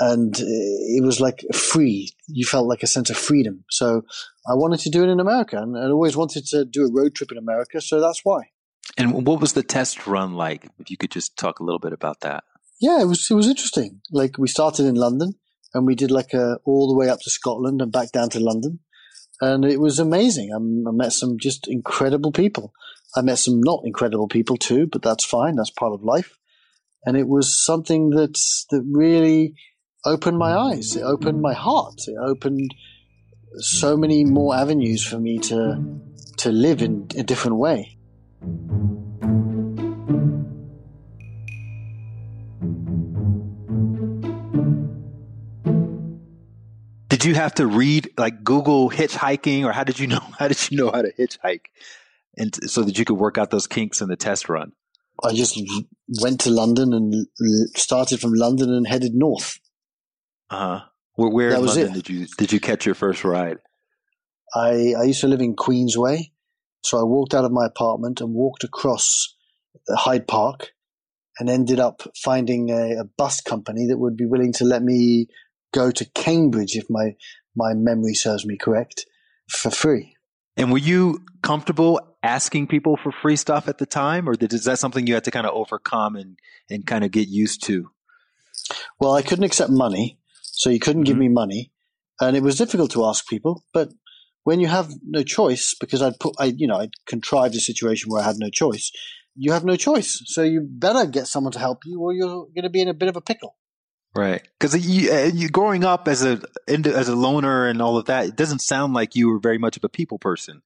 [0.00, 2.12] and uh, it was like free.
[2.26, 3.64] You felt like a sense of freedom.
[3.70, 4.02] So
[4.48, 7.14] I wanted to do it in America, and I always wanted to do a road
[7.14, 7.80] trip in America.
[7.80, 8.50] So that's why.
[8.98, 10.68] And what was the test run like?
[10.78, 12.44] If you could just talk a little bit about that.
[12.80, 14.00] Yeah, it was it was interesting.
[14.10, 15.34] Like we started in London,
[15.72, 18.40] and we did like a all the way up to Scotland and back down to
[18.40, 18.80] London,
[19.40, 20.52] and it was amazing.
[20.52, 20.56] I,
[20.88, 22.72] I met some just incredible people.
[23.16, 25.56] I met some not incredible people too, but that's fine.
[25.56, 26.38] That's part of life.
[27.04, 28.38] And it was something that
[28.70, 29.54] that really
[30.04, 30.96] opened my eyes.
[30.96, 32.00] It opened my heart.
[32.06, 32.74] It opened
[33.58, 36.00] so many more avenues for me to
[36.38, 37.98] to live in a different way.
[47.22, 50.58] Did you have to read like Google hitchhiking, or how did you know how did
[50.68, 51.66] you know how to hitchhike,
[52.36, 54.72] and so that you could work out those kinks in the test run?
[55.22, 55.56] I just
[56.20, 57.26] went to London and
[57.76, 59.60] started from London and headed north.
[60.50, 60.84] Uh huh.
[61.14, 61.94] Where, where in London it.
[61.94, 63.58] did you did you catch your first ride?
[64.52, 66.32] I I used to live in Queensway,
[66.82, 69.32] so I walked out of my apartment and walked across
[69.88, 70.72] Hyde Park,
[71.38, 75.28] and ended up finding a, a bus company that would be willing to let me
[75.72, 77.16] go to Cambridge, if my
[77.54, 79.06] my memory serves me correct,
[79.48, 80.16] for free.
[80.56, 84.78] And were you comfortable asking people for free stuff at the time, or is that
[84.78, 86.38] something you had to kind of overcome and
[86.70, 87.90] and kind of get used to?
[89.00, 91.06] Well, I couldn't accept money, so you couldn't mm-hmm.
[91.06, 91.72] give me money,
[92.20, 93.64] and it was difficult to ask people.
[93.72, 93.90] But
[94.44, 98.10] when you have no choice, because I'd put, I you know, I'd contrived a situation
[98.10, 98.90] where I had no choice.
[99.34, 102.64] You have no choice, so you better get someone to help you, or you're going
[102.64, 103.56] to be in a bit of a pickle.
[104.14, 108.06] Right, because you, uh, you, growing up as a as a loner and all of
[108.06, 110.60] that, it doesn't sound like you were very much of a people person.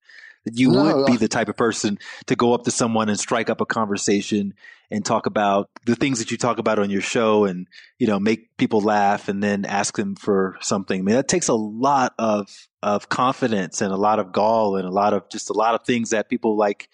[0.44, 3.48] You no, would be the type of person to go up to someone and strike
[3.48, 4.54] up a conversation
[4.90, 7.68] and talk about the things that you talk about on your show, and
[8.00, 10.98] you know make people laugh, and then ask them for something.
[10.98, 12.48] I mean, that takes a lot of
[12.82, 15.86] of confidence and a lot of gall and a lot of just a lot of
[15.86, 16.88] things that people like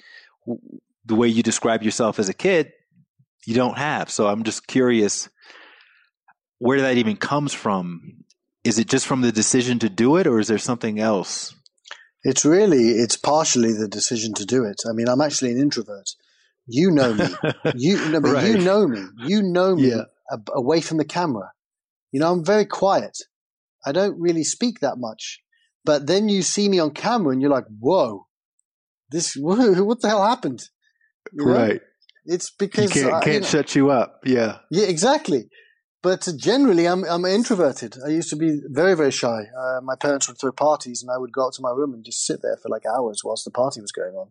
[1.06, 2.72] the way you describe yourself as a kid
[3.44, 4.10] you don't have.
[4.10, 5.28] So I'm just curious
[6.62, 8.24] where that even comes from.
[8.62, 11.56] Is it just from the decision to do it, or is there something else?
[12.22, 14.76] It's really, it's partially the decision to do it.
[14.88, 16.10] I mean, I'm actually an introvert.
[16.66, 17.26] You know me.
[17.74, 18.46] You, no, right.
[18.46, 19.02] you know me.
[19.26, 20.04] You know me yeah.
[20.54, 21.50] away from the camera.
[22.12, 23.18] You know, I'm very quiet.
[23.84, 25.40] I don't really speak that much.
[25.84, 28.28] But then you see me on camera and you're like, whoa,
[29.10, 30.62] this, what the hell happened?
[31.32, 31.52] You know?
[31.52, 31.80] Right.
[32.24, 34.20] It's because you can't, can't you know, shut you up.
[34.24, 34.58] Yeah.
[34.70, 35.48] Yeah, exactly.
[36.02, 37.96] But generally, I'm I'm introverted.
[38.04, 39.44] I used to be very very shy.
[39.56, 42.04] Uh, my parents would throw parties, and I would go up to my room and
[42.04, 44.28] just sit there for like hours whilst the party was going on.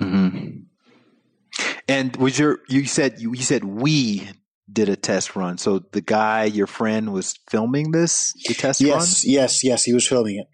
[0.00, 0.60] Mm-hmm.
[1.88, 4.28] And was your you said you, you said we
[4.72, 5.58] did a test run.
[5.58, 9.00] So the guy, your friend, was filming this the test yes, run.
[9.00, 9.84] Yes, yes, yes.
[9.84, 10.48] He was filming it.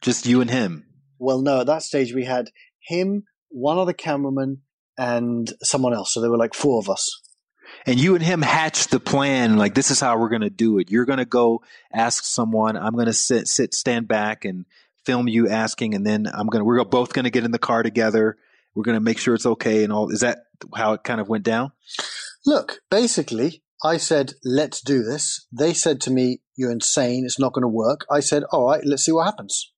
[0.00, 0.86] Just you and him.
[1.18, 1.60] Well, no.
[1.60, 4.62] At that stage, we had him, one other cameraman,
[4.98, 6.12] and someone else.
[6.12, 7.21] So there were like four of us
[7.86, 10.78] and you and him hatched the plan like this is how we're going to do
[10.78, 10.90] it.
[10.90, 12.76] You're going to go ask someone.
[12.76, 14.66] I'm going to sit sit stand back and
[15.04, 17.58] film you asking and then i'm going to we're both going to get in the
[17.58, 18.36] car together.
[18.74, 20.10] We're going to make sure it's okay and all.
[20.10, 21.72] Is that how it kind of went down?
[22.46, 25.46] Look basically i said let's do this.
[25.52, 27.24] They said to me you're insane.
[27.24, 28.06] It's not going to work.
[28.10, 29.72] I said all right let's see what happens.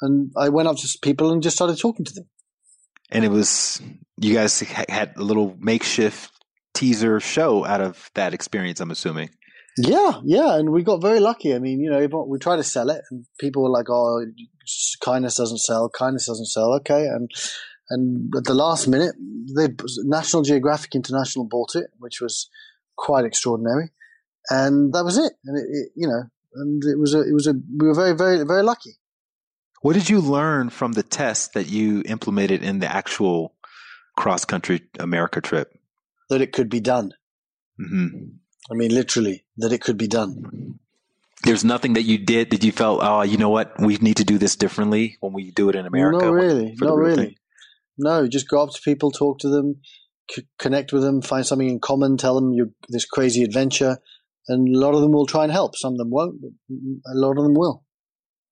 [0.00, 2.28] And i went up to people and just started talking to them.
[3.10, 3.80] And it was
[4.18, 6.33] you guys had a little makeshift
[6.74, 9.30] teaser show out of that experience, I'm assuming.
[9.76, 11.54] Yeah, yeah, and we got very lucky.
[11.54, 14.24] I mean, you know, we tried to sell it, and people were like, "Oh,
[15.02, 15.90] kindness doesn't sell.
[15.90, 17.28] Kindness doesn't sell." Okay, and
[17.90, 22.48] and at the last minute, the National Geographic International bought it, which was
[22.96, 23.90] quite extraordinary,
[24.48, 25.32] and that was it.
[25.44, 26.22] And it, it you know,
[26.54, 28.92] and it was a, it was a, we were very, very, very lucky.
[29.82, 33.54] What did you learn from the test that you implemented in the actual
[34.16, 35.76] cross country America trip?
[36.30, 37.12] That it could be done.
[37.80, 38.36] Mm-hmm.
[38.70, 40.78] I mean, literally, that it could be done.
[41.44, 44.24] There's nothing that you did that you felt, oh, you know what, we need to
[44.24, 46.24] do this differently when we do it in America.
[46.24, 47.26] Not really, not really.
[47.26, 47.36] Thing.
[47.98, 49.80] No, just go up to people, talk to them,
[50.30, 53.98] c- connect with them, find something in common, tell them you this crazy adventure,
[54.48, 55.76] and a lot of them will try and help.
[55.76, 56.50] Some of them won't, but
[57.06, 57.84] a lot of them will.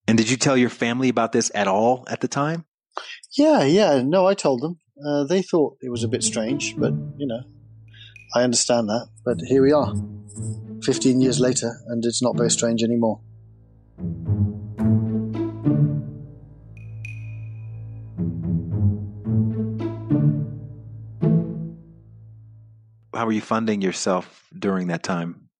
[0.07, 2.67] And did you tell your family about this at all at the time?
[3.37, 4.03] Yeah, yeah.
[4.03, 4.79] No, I told them.
[5.05, 7.41] Uh, they thought it was a bit strange, but you know,
[8.35, 9.93] I understand that, but here we are,
[10.83, 13.21] 15 years later, and it's not very strange anymore.
[23.15, 25.51] How were you funding yourself during that time?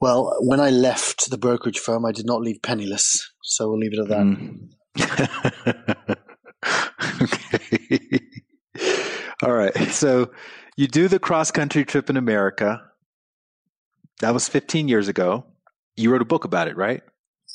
[0.00, 3.92] Well, when I left the brokerage firm, I did not leave penniless, so we'll leave
[3.92, 4.18] it at that.
[4.18, 4.70] Mm.
[7.22, 8.20] okay.
[9.42, 9.74] All right.
[9.90, 10.30] So
[10.76, 12.82] you do the cross country trip in America.
[14.20, 15.44] That was 15 years ago.
[15.96, 17.02] You wrote a book about it, right?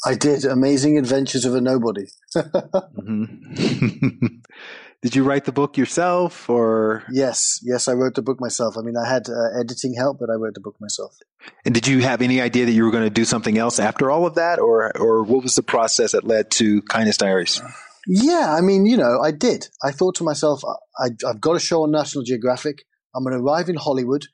[0.06, 0.46] I did.
[0.46, 2.06] Amazing Adventures of a Nobody.
[2.36, 4.28] mm-hmm.
[5.02, 7.04] did you write the book yourself or?
[7.12, 7.60] Yes.
[7.64, 8.78] Yes, I wrote the book myself.
[8.78, 11.18] I mean, I had uh, editing help, but I wrote the book myself.
[11.66, 14.10] And did you have any idea that you were going to do something else after
[14.10, 14.60] all of that?
[14.60, 17.62] Or, or what was the process that led to Kindness Diaries?
[18.08, 19.68] Yeah, I mean, you know, I did.
[19.84, 20.64] I thought to myself,
[20.98, 22.86] I, have got a show on National Geographic.
[23.16, 24.26] I'm going to arrive in Hollywood.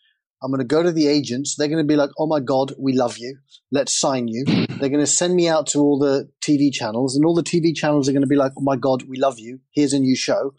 [0.43, 1.55] I'm going to go to the agents.
[1.57, 3.37] They're going to be like, oh my God, we love you.
[3.71, 4.43] Let's sign you.
[4.45, 7.75] They're going to send me out to all the TV channels, and all the TV
[7.75, 9.59] channels are going to be like, oh my God, we love you.
[9.73, 10.53] Here's a new show.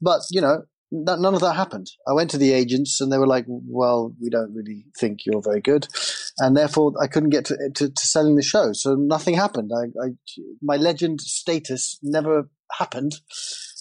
[0.00, 1.90] But, you know, that, none of that happened.
[2.06, 5.42] I went to the agents and they were like, well, we don't really think you're
[5.42, 5.88] very good.
[6.38, 8.72] And therefore I couldn't get to, to, to selling the show.
[8.72, 9.72] So nothing happened.
[9.74, 10.08] I, I,
[10.62, 12.48] my legend status never
[12.78, 13.16] happened.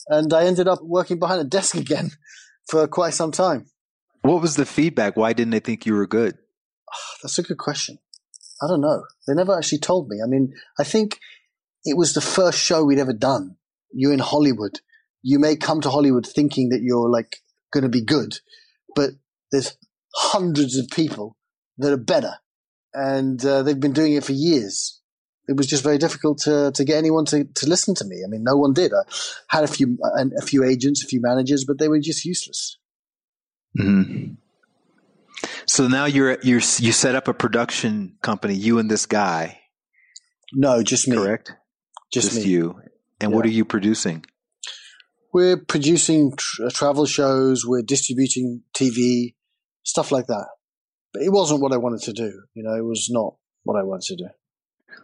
[0.07, 2.11] And I ended up working behind a desk again
[2.69, 3.67] for quite some time.
[4.25, 5.15] What was the feedback?
[5.15, 6.37] Why didn't they think you were good?
[7.21, 7.99] That's a good question.
[8.61, 9.03] I don't know.
[9.27, 10.17] They never actually told me.
[10.23, 11.19] I mean, I think
[11.83, 13.57] it was the first show we'd ever done.
[13.93, 14.79] You're in Hollywood.
[15.21, 17.37] You may come to Hollywood thinking that you're like
[17.71, 18.39] going to be good,
[18.95, 19.11] but
[19.51, 19.77] there's
[20.15, 21.37] hundreds of people
[21.77, 22.35] that are better,
[22.93, 25.01] and uh, they've been doing it for years
[25.47, 28.23] it was just very difficult to, to get anyone to, to listen to me.
[28.25, 28.91] I mean, no one did.
[28.93, 29.03] I
[29.49, 29.97] had a few
[30.37, 32.77] a few agents, a few managers, but they were just useless.
[33.79, 34.33] Mm-hmm.
[35.67, 39.59] So now you're you're you set up a production company, you and this guy.
[40.53, 41.17] No, just me.
[41.17, 41.53] Correct.
[42.13, 42.51] Just, just me.
[42.51, 42.81] you.
[43.19, 43.35] And yeah.
[43.35, 44.25] what are you producing?
[45.33, 47.65] We're producing tra- travel shows.
[47.65, 49.35] We're distributing TV,
[49.83, 50.47] stuff like that.
[51.11, 52.43] But it wasn't what I wanted to do.
[52.53, 54.29] You know, it was not what I wanted to do.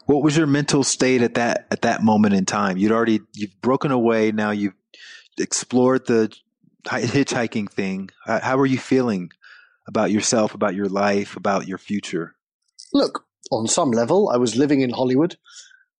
[0.06, 2.78] What was your mental state at that at that moment in time?
[2.78, 4.32] You'd already you've broken away.
[4.32, 4.74] Now you've
[5.38, 6.34] explored the
[6.86, 8.10] hitchhiking thing.
[8.26, 9.32] How are you feeling
[9.88, 12.36] about yourself, about your life, about your future?
[12.94, 15.38] Look, on some level, I was living in Hollywood.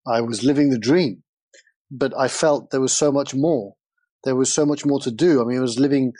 [0.06, 1.22] I was living the dream,
[1.90, 3.74] but I felt there was so much more.
[4.24, 5.40] There was so much more to do.
[5.40, 6.12] I mean, I was living.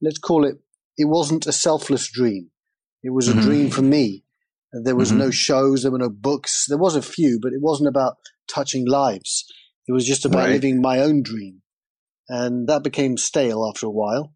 [0.00, 0.56] Let's call it.
[0.96, 2.50] It wasn't a selfless dream.
[3.02, 3.40] It was a mm-hmm.
[3.40, 4.24] dream for me.
[4.72, 5.18] There was mm-hmm.
[5.18, 6.66] no shows, there were no books.
[6.68, 8.16] There was a few, but it wasn't about
[8.48, 9.44] touching lives.
[9.88, 10.50] It was just about right.
[10.50, 11.59] living my own dream.
[12.32, 14.32] And that became stale after a while.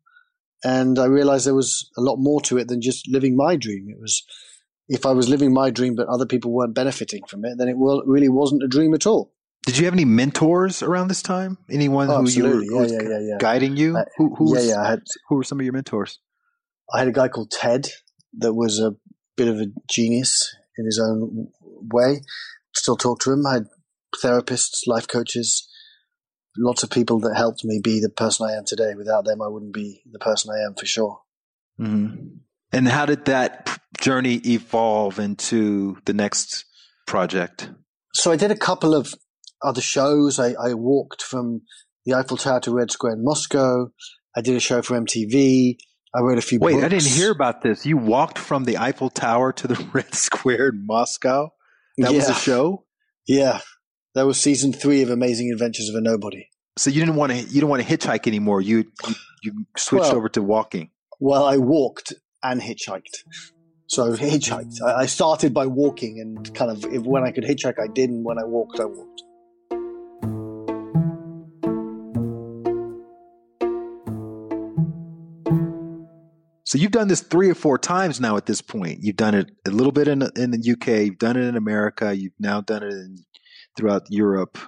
[0.65, 3.87] And I realized there was a lot more to it than just living my dream.
[3.89, 4.25] It was,
[4.89, 7.77] if I was living my dream, but other people weren't benefiting from it, then it
[7.79, 9.33] really wasn't a dream at all.
[9.65, 11.57] Did you have any mentors around this time?
[11.71, 13.97] Anyone oh, who you were yeah, yeah, yeah, guiding you?
[13.97, 14.87] Uh, who, who yeah, was, yeah.
[14.91, 16.19] Had, who were some of your mentors?
[16.93, 17.89] I had a guy called Ted
[18.39, 18.97] that was a
[19.37, 21.49] bit of a genius in his own
[21.93, 22.23] way.
[22.75, 23.47] Still talk to him.
[23.47, 23.67] I had
[24.23, 25.69] therapists, life coaches,
[26.57, 28.95] lots of people that helped me be the person I am today.
[28.97, 31.21] Without them, I wouldn't be the person I am for sure.
[31.81, 32.37] Mm-hmm.
[32.73, 36.65] And how did that journey evolve into the next
[37.07, 37.71] project?
[38.13, 39.15] So I did a couple of
[39.63, 40.39] other shows.
[40.39, 41.63] I, I walked from
[42.05, 43.91] the Eiffel Tower to Red Square in Moscow.
[44.37, 45.77] I did a show for MTV.
[46.15, 46.59] I wrote a few.
[46.61, 46.85] Wait, books.
[46.85, 47.85] I didn't hear about this.
[47.85, 51.51] You walked from the Eiffel Tower to the Red Square in Moscow.
[51.99, 52.17] That yeah.
[52.17, 52.85] was a show.
[53.27, 53.61] Yeah,
[54.15, 56.49] that was season three of Amazing Adventures of a Nobody.
[56.77, 58.61] So you didn't want to you don't want to hitchhike anymore.
[58.61, 60.91] You you, you switched well, over to walking.
[61.21, 63.25] Well, I walked and hitchhiked.
[63.87, 64.83] So hitchhiked.
[64.83, 68.11] I, I started by walking, and kind of if, when I could hitchhike, I did,
[68.11, 69.23] and when I walked, I walked.
[76.67, 78.99] So you've done this three or four times now at this point.
[79.03, 81.07] You've done it a little bit in in the UK.
[81.07, 82.13] You've done it in America.
[82.13, 83.25] You've now done it in,
[83.77, 84.59] throughout Europe,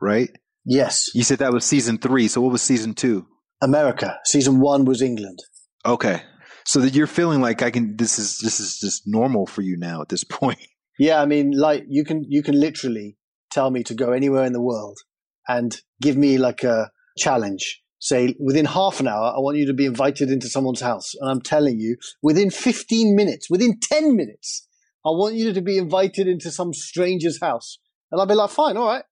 [0.00, 0.30] right?
[0.64, 1.08] Yes.
[1.14, 2.28] You said that was season three.
[2.28, 3.26] So what was season two?
[3.60, 4.18] America.
[4.24, 5.38] Season one was England.
[5.84, 6.22] Okay.
[6.64, 7.96] So that you're feeling like I can.
[7.96, 10.58] This is this is just normal for you now at this point.
[10.98, 13.16] Yeah, I mean, like you can you can literally
[13.50, 14.98] tell me to go anywhere in the world
[15.46, 19.74] and give me like a challenge say within half an hour, I want you to
[19.74, 21.14] be invited into someone's house.
[21.20, 24.66] And I'm telling you, within 15 minutes, within 10 minutes,
[25.04, 27.78] I want you to be invited into some stranger's house.
[28.10, 29.04] And I'll be like, fine, all right.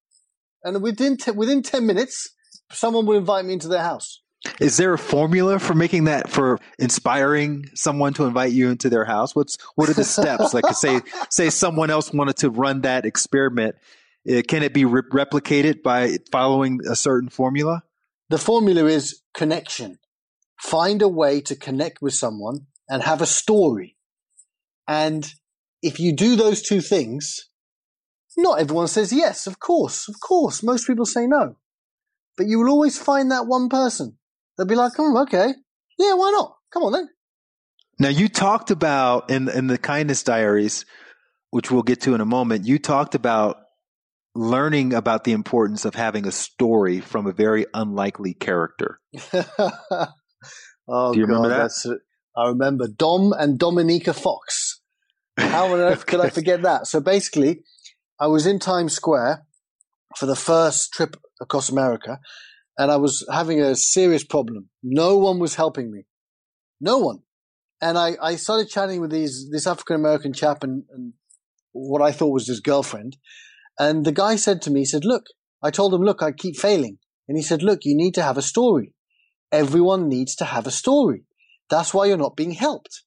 [0.65, 2.35] And within, te- within 10 minutes,
[2.73, 4.23] someone will invite me into their house.
[4.61, 9.05] Is there a formula for making that for inspiring someone to invite you into their
[9.05, 9.35] house?
[9.35, 10.55] What's what are the steps?
[10.55, 13.77] like say say someone else wanted to run that experiment,
[14.31, 17.83] uh, can it be re- replicated by following a certain formula?
[18.29, 19.99] The formula is connection.
[20.61, 23.97] Find a way to connect with someone and have a story.
[24.89, 25.31] And
[25.83, 27.49] if you do those two things,
[28.37, 30.63] not everyone says yes, of course, of course.
[30.63, 31.57] Most people say no.
[32.37, 34.19] But you will always find that one person.
[34.57, 35.55] They'll be like, oh, okay.
[35.99, 36.57] Yeah, why not?
[36.73, 37.09] Come on then.
[37.99, 40.85] Now you talked about in in the kindness diaries,
[41.51, 43.57] which we'll get to in a moment, you talked about
[44.35, 49.01] learning about the importance of having a story from a very unlikely character.
[49.33, 52.01] oh, Do you God, remember that?
[52.37, 54.83] I remember Dom and Dominica Fox.
[55.39, 56.87] How on earth could I forget that?
[56.87, 57.63] So basically,
[58.19, 59.47] I was in Times Square
[60.17, 62.19] for the first trip across America,
[62.79, 64.71] and I was having a serious problem.
[64.83, 66.05] No one was helping me.
[66.81, 67.19] No one.
[67.81, 71.13] And I, I started chatting with these this African American chap and, and
[71.73, 73.19] what I thought was his girlfriend.
[73.79, 75.25] And the guy said to me, he said, Look,
[75.63, 76.99] I told him, look, I keep failing.
[77.29, 78.95] And he said, Look, you need to have a story.
[79.53, 81.25] Everyone needs to have a story.
[81.69, 83.03] That's why you're not being helped.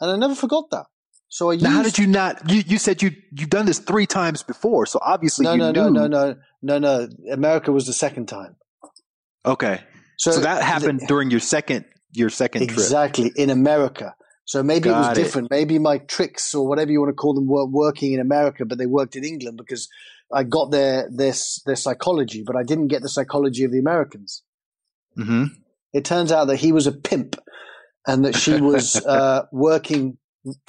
[0.00, 0.86] And I never forgot that.
[1.34, 2.48] So I used, Now, how did you not?
[2.48, 5.72] You, you said you you've done this three times before, so obviously no, you no,
[5.72, 5.90] knew.
[5.90, 7.08] no, no, no, no, no.
[7.32, 8.54] America was the second time.
[9.44, 9.80] Okay,
[10.16, 12.78] So, so, that happened during your second your second trip.
[12.78, 14.14] exactly in America.
[14.44, 15.22] So maybe it Got was it.
[15.24, 15.50] different.
[15.50, 18.78] Maybe my tricks or whatever you want to call them weren't working in America, but
[18.78, 19.88] they worked in England because
[20.32, 21.34] I got their their
[21.66, 24.44] their psychology, but I didn't get the psychology of the Americans.
[25.16, 25.46] hmm
[25.92, 27.34] It turns out that he was a pimp,
[28.06, 30.16] and that she was uh, working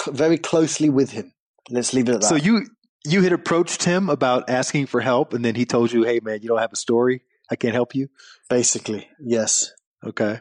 [0.09, 1.33] very closely with him.
[1.69, 2.27] Let's leave it at that.
[2.27, 2.67] So you
[3.05, 6.41] you had approached him about asking for help, and then he told you, "Hey, man,
[6.41, 7.21] you don't have a story.
[7.49, 8.07] I can't help you."
[8.49, 9.71] basically, yes.
[10.03, 10.39] Okay.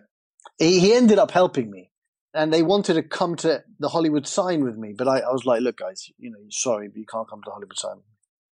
[0.58, 1.90] he, he ended up helping me
[2.34, 5.46] and they wanted to come to the hollywood sign with me but I, I was
[5.46, 8.02] like look guys you know sorry but you can't come to hollywood sign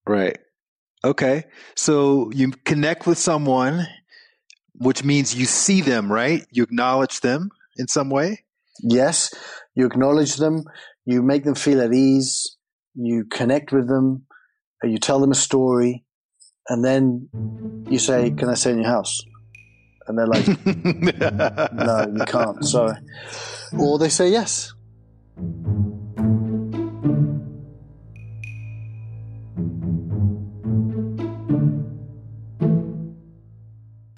[0.07, 0.39] Right.
[1.05, 1.45] Okay.
[1.75, 3.87] So you connect with someone,
[4.75, 6.47] which means you see them, right?
[6.51, 8.45] You acknowledge them in some way.
[8.83, 9.33] Yes
[9.75, 10.65] you acknowledge them
[11.05, 12.57] you make them feel at ease
[12.95, 14.27] you connect with them
[14.83, 16.05] uh, you tell them a story
[16.69, 17.29] and then
[17.89, 19.21] you say can i stay in your house?
[20.09, 22.97] And they're like no you can't sorry.
[23.77, 24.73] Or they say yes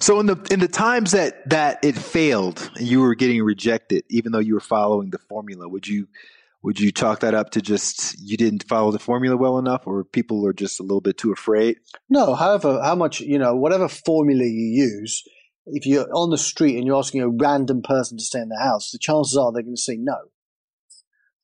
[0.09, 4.05] So in the in the times that that it failed and you were getting rejected,
[4.09, 6.09] even though you were following the formula, would you
[6.63, 10.05] would you chalk that up to just you didn't follow the formula well enough, or
[10.05, 11.77] people are just a little bit too afraid?
[12.09, 15.23] No, however, how much, you know, whatever formula you use,
[15.67, 18.59] if you're on the street and you're asking a random person to stay in the
[18.59, 20.17] house, the chances are they're going to say no.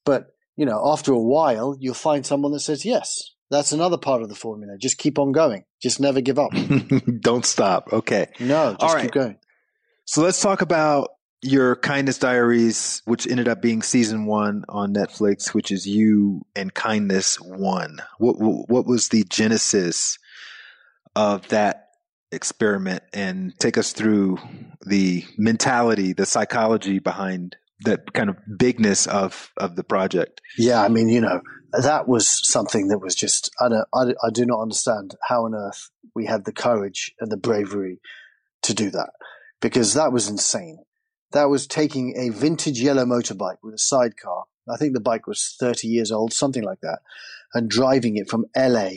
[0.07, 3.34] But, you know, after a while, you'll find someone that says yes.
[3.51, 4.77] That's another part of the formula.
[4.79, 5.65] Just keep on going.
[5.83, 6.51] Just never give up.
[7.21, 7.93] Don't stop.
[7.93, 8.29] Okay.
[8.41, 9.03] No, just All right.
[9.03, 9.39] keep going.
[10.07, 11.11] So let's talk about
[11.43, 16.73] your kindness diaries, which ended up being season one on Netflix, which is you and
[16.73, 17.99] kindness one.
[18.19, 20.19] What what was the genesis
[21.15, 21.89] of that
[22.33, 23.03] experiment?
[23.13, 24.39] And take us through
[24.87, 30.41] the mentality, the psychology behind that kind of bigness of of the project.
[30.57, 31.41] Yeah, I mean, you know,
[31.83, 35.55] that was something that was just, I, don't, I, I do not understand how on
[35.55, 38.01] earth we had the courage and the bravery
[38.63, 39.11] to do that
[39.61, 40.79] because that was insane.
[41.33, 44.45] That was taking a vintage yellow motorbike with a sidecar.
[44.73, 47.01] I think the bike was 30 years old, something like that,
[47.53, 48.91] and driving it from LA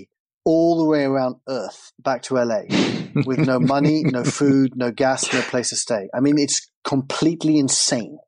[0.45, 2.61] all the way around Earth back to LA
[3.25, 6.09] with no money, no food, no gas, no place to stay.
[6.13, 8.19] I mean, it's completely insane.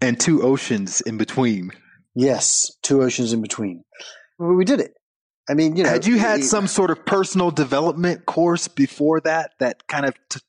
[0.00, 1.72] and two oceans in between.
[2.16, 3.84] Yes, two oceans in between.
[4.38, 4.94] We did it.
[5.48, 9.20] I mean, you know, Had you had it- some sort of personal development course before
[9.20, 10.40] that that kind of t-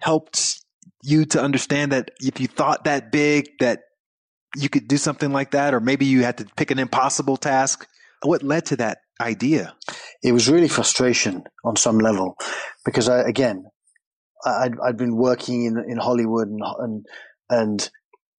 [0.00, 0.60] helped
[1.04, 3.82] you to understand that if you thought that big, that
[4.56, 7.86] you could do something like that, or maybe you had to pick an impossible task?
[8.22, 9.74] What led to that idea?
[10.22, 12.36] it was really frustration on some level
[12.84, 13.64] because I, again,
[14.44, 17.06] I- I'd, I'd been working in, in Hollywood and, and,
[17.48, 17.90] and,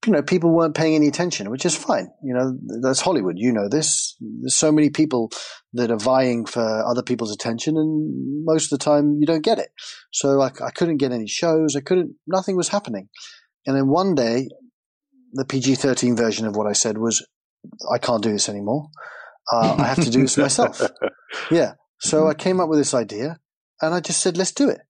[0.06, 2.10] you know, people weren't paying any attention, which is fine.
[2.24, 3.36] You know, that's Hollywood.
[3.38, 4.16] You know this.
[4.20, 5.32] There's so many people
[5.74, 9.60] that are vying for other people's attention and most of the time you don't get
[9.60, 9.70] it.
[10.12, 11.76] So I, I couldn't get any shows.
[11.76, 13.10] I couldn't, nothing was happening.
[13.68, 14.48] And then one day,
[15.34, 17.26] the PG-13 version of what I said was,
[17.94, 18.90] I can't do this anymore.
[19.54, 20.82] Uh, I have to do this myself.
[21.52, 21.74] Yeah.
[22.00, 23.40] So I came up with this idea
[23.82, 24.82] and I just said, let's do it.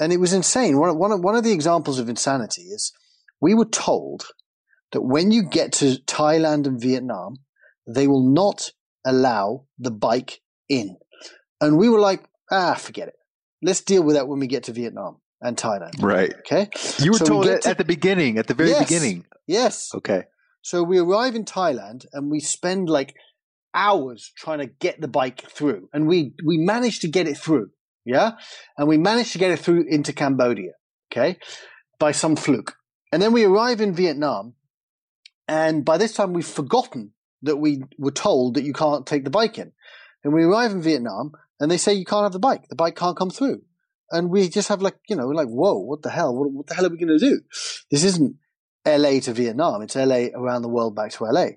[0.00, 0.78] and it was insane.
[0.78, 2.92] One, one, one of the examples of insanity is
[3.44, 4.20] we were told
[4.92, 5.86] that when you get to
[6.18, 7.30] Thailand and Vietnam,
[7.96, 8.70] they will not
[9.04, 9.46] allow
[9.78, 10.96] the bike in.
[11.60, 13.14] And we were like, ah, forget it.
[13.68, 15.94] Let's deal with that when we get to Vietnam and Thailand.
[16.02, 16.32] Right.
[16.42, 16.64] Okay.
[17.04, 18.88] You were So told get at, to- at the beginning, at the very Yes.
[18.88, 19.18] beginning.
[19.46, 19.74] Yes.
[19.94, 20.22] Okay.
[20.62, 23.14] So we arrive in Thailand and we spend like
[23.74, 25.88] hours trying to get the bike through.
[25.92, 27.68] And we, we managed to get it through.
[28.06, 28.32] Yeah.
[28.78, 30.72] And we managed to get it through into Cambodia.
[31.12, 31.30] Okay.
[31.98, 32.72] By some fluke.
[33.14, 34.54] And then we arrive in Vietnam.
[35.46, 37.12] And by this time we've forgotten
[37.42, 39.70] that we were told that you can't take the bike in.
[40.24, 42.66] And we arrive in Vietnam and they say you can't have the bike.
[42.68, 43.62] The bike can't come through.
[44.10, 46.34] And we just have like, you know, like, whoa, what the hell?
[46.34, 47.40] What, what the hell are we going to do?
[47.88, 48.34] This isn't
[48.84, 49.82] LA to Vietnam.
[49.82, 51.50] It's LA around the world back to LA.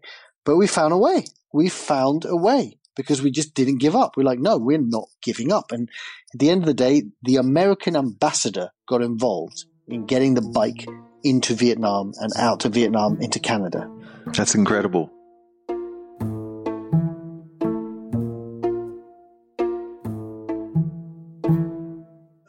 [0.46, 1.26] But we found a way.
[1.52, 4.16] We found a way because we just didn't give up.
[4.16, 5.72] We're like, no, we're not giving up.
[5.72, 5.90] And
[6.36, 10.86] at the end of the day, the American ambassador got involved in getting the bike
[11.24, 13.90] into Vietnam and out to Vietnam into Canada.
[14.36, 15.12] That's incredible.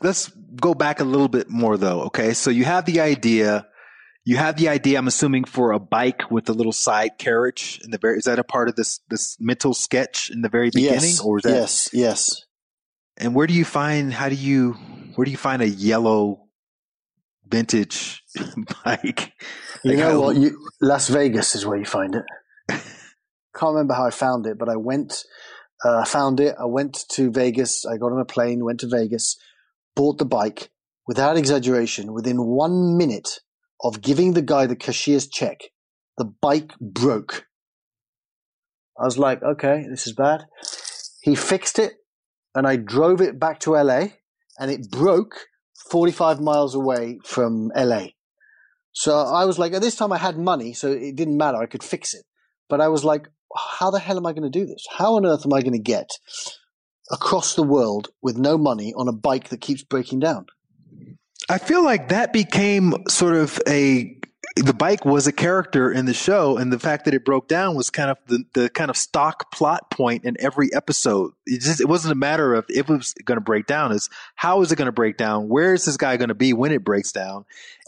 [0.01, 0.29] Let's
[0.61, 2.03] go back a little bit more though.
[2.03, 2.33] Okay.
[2.35, 3.66] So you have the idea.
[4.25, 7.91] You have the idea, I'm assuming, for a bike with a little side carriage in
[7.91, 11.01] the very, is that a part of this, this mental sketch in the very beginning?
[11.01, 12.45] yes, Or is that, yes, yes.
[13.16, 14.75] and where do you find, how do you,
[15.14, 16.47] where do you find a yellow
[17.49, 18.22] vintage
[18.84, 19.32] bike?
[19.84, 20.36] You Like know how- what?
[20.36, 22.24] You, Las Vegas is where you find it.
[22.68, 25.24] Can't remember how I found it, but I went,
[25.84, 26.55] uh, found it.
[26.61, 27.84] I went to Vegas.
[27.84, 29.36] I got on a plane, went to Vegas,
[29.96, 30.70] bought the bike.
[31.07, 33.40] Without exaggeration, within one minute
[33.82, 35.61] of giving the guy the cashier's check,
[36.18, 37.46] the bike broke.
[39.01, 40.44] I was like, okay, this is bad.
[41.22, 41.94] He fixed it,
[42.55, 44.09] and I drove it back to LA,
[44.59, 45.46] and it broke
[45.91, 48.09] 45 miles away from LA.
[48.93, 51.59] So I was like, at this time I had money, so it didn't matter.
[51.59, 52.24] I could fix it.
[52.68, 54.84] But I was like, how the hell am I going to do this?
[54.91, 56.11] How on earth am I going to get
[57.11, 60.47] across the world with no money on a bike that keeps breaking down?
[61.49, 64.18] I feel like that became sort of a
[64.62, 67.74] the bike was a character in the show, and the fact that it broke down
[67.74, 71.32] was kind of the, the kind of stock plot point in every episode.
[71.46, 74.09] It just it wasn't a matter of if it was going to break down; is
[74.34, 75.48] how is it going to break down?
[75.48, 77.44] Where is this guy going to be when it breaks down,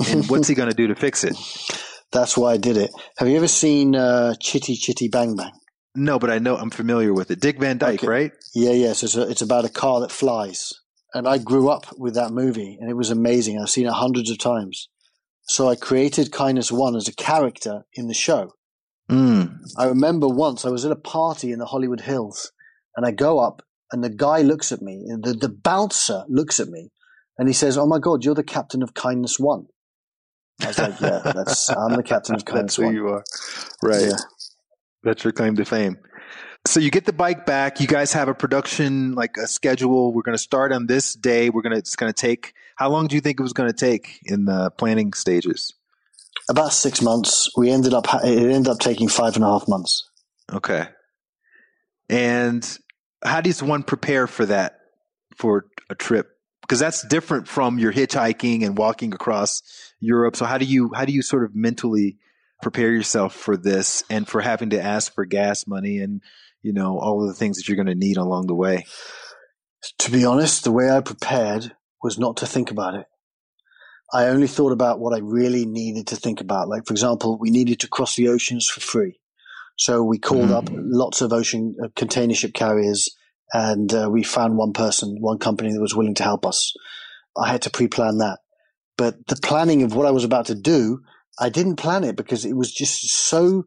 [0.09, 1.37] and what's he going to do to fix it?
[2.13, 2.91] That's why I did it.
[3.19, 5.53] Have you ever seen uh, Chitty Chitty Bang Bang?
[5.95, 7.41] No, but I know I'm familiar with it.
[7.41, 8.07] Dick Van Dyke, Okay.
[8.07, 8.33] right?
[8.55, 9.03] Yeah, yes.
[9.03, 10.73] it's, a, it's about a car that flies.
[11.15, 13.59] And I grew up with that movie, and it was amazing.
[13.61, 14.89] I've seen it hundreds of times.
[15.51, 18.53] So I created Kindness One as a character in the show.
[19.11, 19.59] Mm.
[19.77, 22.53] I remember once I was at a party in the Hollywood Hills,
[22.95, 26.69] and I go up, and the guy looks at me, the, the bouncer looks at
[26.69, 26.93] me,
[27.37, 29.67] and he says, Oh my God, you're the captain of Kindness One.
[30.63, 33.25] I was like, Yeah, that's, I'm the captain of Kindness That's who you are,
[33.83, 34.03] right?
[34.03, 34.17] Yeah.
[35.03, 35.99] That's your claim to fame.
[36.69, 37.81] So you get the bike back.
[37.81, 40.13] You guys have a production like a schedule.
[40.13, 41.51] We're going to start on this day.
[41.51, 42.53] We're going to it's going to take.
[42.81, 45.75] How long do you think it was going to take in the planning stages?
[46.49, 47.51] About six months.
[47.55, 50.09] We ended up, it ended up taking five and a half months.
[50.51, 50.89] Okay.
[52.09, 52.79] And
[53.23, 54.79] how does one prepare for that
[55.37, 56.31] for a trip?
[56.63, 59.61] Because that's different from your hitchhiking and walking across
[60.01, 60.35] Europe.
[60.35, 62.17] So how do you how do you sort of mentally
[62.63, 66.23] prepare yourself for this and for having to ask for gas money and
[66.63, 68.87] you know all of the things that you're going to need along the way?
[69.99, 71.73] To be honest, the way I prepared
[72.03, 73.07] was not to think about it.
[74.13, 76.69] I only thought about what I really needed to think about.
[76.69, 79.21] Like, for example, we needed to cross the oceans for free.
[79.77, 80.59] So we called Mhm.
[80.59, 83.11] up lots of ocean uh, container ship carriers
[83.53, 86.75] and uh, we found one person, one company that was willing to help us.
[87.37, 88.41] I had to pre plan that.
[88.99, 91.01] But the planning of what I was about to do,
[91.41, 93.65] I didn't plan it because it was just so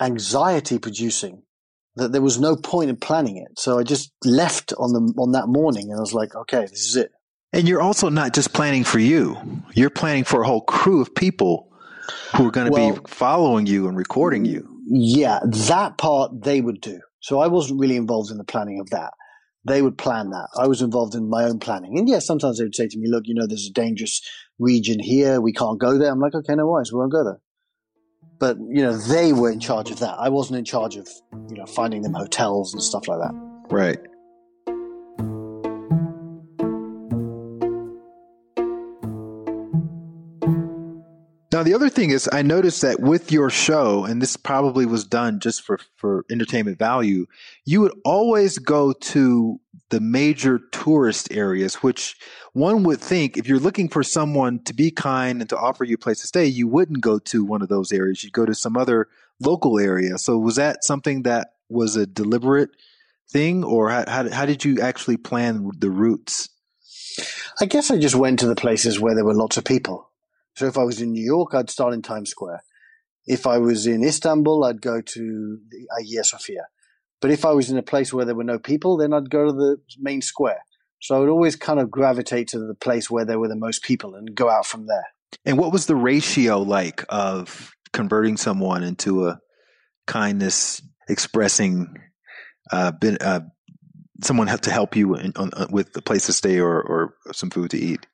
[0.00, 1.42] anxiety producing
[1.96, 3.58] that there was no point in planning it.
[3.58, 6.88] So I just left on the on that morning, and I was like, okay, this
[6.88, 7.12] is it.
[7.54, 9.38] And you're also not just planning for you.
[9.74, 11.68] You're planning for a whole crew of people
[12.36, 14.68] who are going to Well- be following you and recording you.
[14.86, 16.98] Yeah, that part they would do.
[17.20, 19.12] So I wasn't really involved in the planning of that.
[19.66, 20.48] They would plan that.
[20.58, 21.96] I was involved in my own planning.
[21.96, 24.20] And yes, sometimes they would say to me, look, you know, there's a dangerous
[24.58, 25.40] region here.
[25.40, 26.10] We can't go there.
[26.12, 26.92] I'm like, okay, no worries.
[26.92, 27.40] We won't go there.
[28.38, 30.16] But, you know, they were in charge of that.
[30.18, 31.08] I wasn't in charge of,
[31.48, 33.34] you know, finding them hotels and stuff like that.
[33.70, 33.98] Right.
[41.64, 45.40] The other thing is I noticed that with your show, and this probably was done
[45.40, 47.26] just for, for entertainment value,
[47.64, 49.60] you would always go to
[49.90, 52.16] the major tourist areas, which
[52.52, 55.94] one would think if you're looking for someone to be kind and to offer you
[55.94, 58.22] a place to stay, you wouldn't go to one of those areas.
[58.22, 59.08] You'd go to some other
[59.40, 60.18] local area.
[60.18, 62.70] So was that something that was a deliberate
[63.30, 66.48] thing, or how, how, how did you actually plan the routes?
[67.60, 70.10] I guess I just went to the places where there were lots of people.
[70.56, 72.62] So if I was in New York, I'd start in Times Square.
[73.26, 75.58] If I was in Istanbul, I'd go to
[75.98, 76.66] Hagia Sophia.
[77.20, 79.46] But if I was in a place where there were no people, then I'd go
[79.46, 80.60] to the main square.
[81.00, 83.82] So I would always kind of gravitate to the place where there were the most
[83.82, 85.04] people and go out from there.
[85.44, 89.40] And what was the ratio like of converting someone into a
[90.06, 91.94] kindness expressing
[92.70, 93.40] uh, uh,
[94.22, 97.50] someone to help you in, on, uh, with a place to stay or, or some
[97.50, 98.06] food to eat?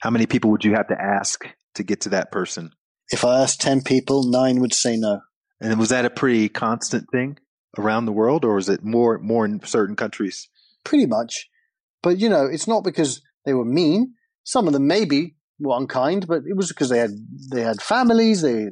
[0.00, 1.44] How many people would you have to ask
[1.74, 2.72] to get to that person?
[3.10, 5.20] If I asked 10 people, nine would say no.
[5.60, 7.38] And was that a pretty constant thing
[7.78, 10.48] around the world, or was it more more in certain countries?
[10.84, 11.48] Pretty much.
[12.02, 14.14] But, you know, it's not because they were mean.
[14.44, 17.10] Some of them maybe were unkind, but it was because they had
[17.52, 18.42] they had families.
[18.42, 18.70] They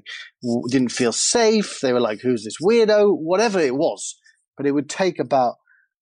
[0.71, 1.81] didn't feel safe.
[1.81, 4.17] They were like, "Who's this weirdo?" Whatever it was.
[4.57, 5.57] But it would take about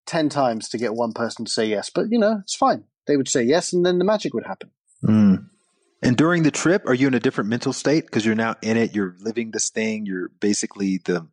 [0.07, 1.91] ten times to get one person to say yes.
[1.93, 2.85] But you know, it's fine.
[3.07, 4.71] They would say yes, and then the magic would happen.
[5.05, 5.49] Mm.
[6.03, 8.77] And during the trip, are you in a different mental state because you're now in
[8.77, 8.95] it?
[8.95, 10.07] You're living this thing.
[10.07, 11.27] You're basically the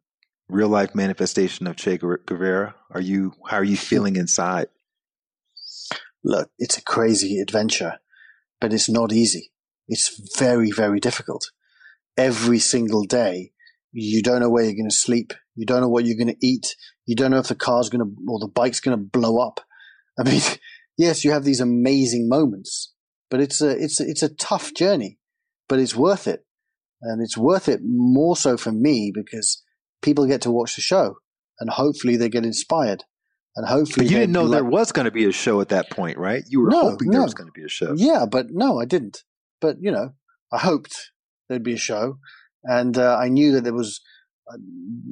[0.47, 2.76] real life manifestation of Che Guevara.
[2.91, 3.34] Are you?
[3.47, 4.68] How are you feeling inside?
[6.24, 7.99] Look, it's a crazy adventure,
[8.61, 9.51] but it's not easy.
[9.88, 11.51] It's very, very difficult.
[12.16, 13.51] Every single day,
[13.91, 15.34] you don't know where you're going to sleep.
[15.55, 16.76] You don't know what you're going to eat.
[17.05, 19.59] You don't know if the car's going to or the bike's going to blow up.
[20.18, 20.41] I mean,
[20.97, 22.93] yes, you have these amazing moments,
[23.34, 25.17] but it's a it's a, it's a tough journey,
[25.67, 26.45] but it's worth it,
[27.01, 29.63] and it's worth it more so for me because
[30.03, 31.15] people get to watch the show,
[31.59, 33.05] and hopefully they get inspired,
[33.55, 34.05] and hopefully.
[34.05, 36.43] But you didn't know there was going to be a show at that point, right?
[36.47, 37.13] You were no, hoping no.
[37.13, 37.95] there was going to be a show.
[37.97, 39.23] Yeah, but no, I didn't.
[39.59, 40.13] But you know,
[40.51, 40.93] I hoped
[41.49, 42.19] there'd be a show,
[42.63, 43.99] and uh, I knew that there was
[44.47, 44.57] uh,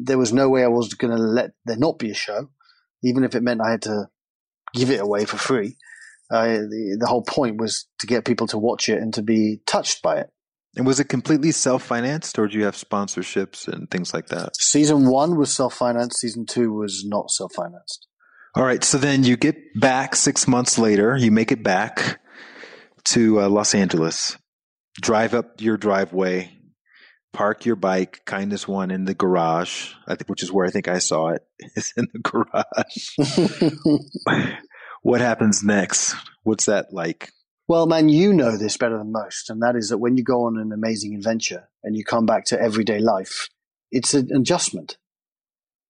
[0.03, 2.51] there was no way I was going to let there not be a show,
[3.03, 4.09] even if it meant I had to
[4.75, 5.75] give it away for free.
[6.31, 9.61] Uh, the, the whole point was to get people to watch it and to be
[9.65, 10.29] touched by it.
[10.77, 14.55] And was it completely self financed, or did you have sponsorships and things like that?
[14.55, 16.19] Season one was self financed.
[16.19, 18.07] Season two was not self financed.
[18.55, 18.83] All right.
[18.83, 21.17] So then you get back six months later.
[21.17, 22.21] You make it back
[23.05, 24.37] to uh, Los Angeles.
[25.01, 26.51] Drive up your driveway.
[27.33, 29.93] Park your bike, kindness one, in the garage.
[30.05, 31.41] I think, which is where I think I saw it.
[31.75, 33.15] It's in the garage.
[35.01, 36.15] what happens next?
[36.43, 37.31] What's that like?
[37.67, 40.45] Well, man, you know this better than most, and that is that when you go
[40.45, 43.49] on an amazing adventure and you come back to everyday life,
[43.91, 44.97] it's an adjustment.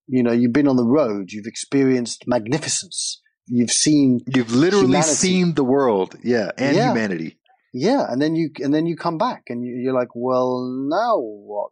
[0.08, 5.12] You know, you've been on the road, you've experienced magnificence, you've seen, you've literally humanity.
[5.12, 6.90] seen the world, yeah, and yeah.
[6.90, 7.38] humanity.
[7.74, 11.72] Yeah, and then you and then you come back and you're like, well, now what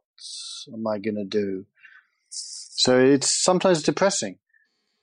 [0.73, 1.65] am I going to do?
[2.29, 4.37] So it's sometimes depressing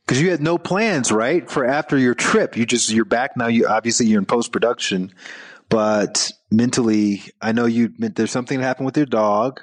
[0.07, 2.57] because you had no plans, right, for after your trip.
[2.57, 3.48] You just you're back now.
[3.48, 5.12] You obviously you're in post production,
[5.68, 7.92] but mentally, I know you.
[7.98, 9.61] There's something that happened with your dog.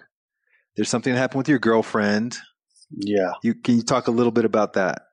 [0.75, 2.37] There's something that happened with your girlfriend.
[2.91, 3.33] Yeah.
[3.41, 5.03] You can you talk a little bit about that?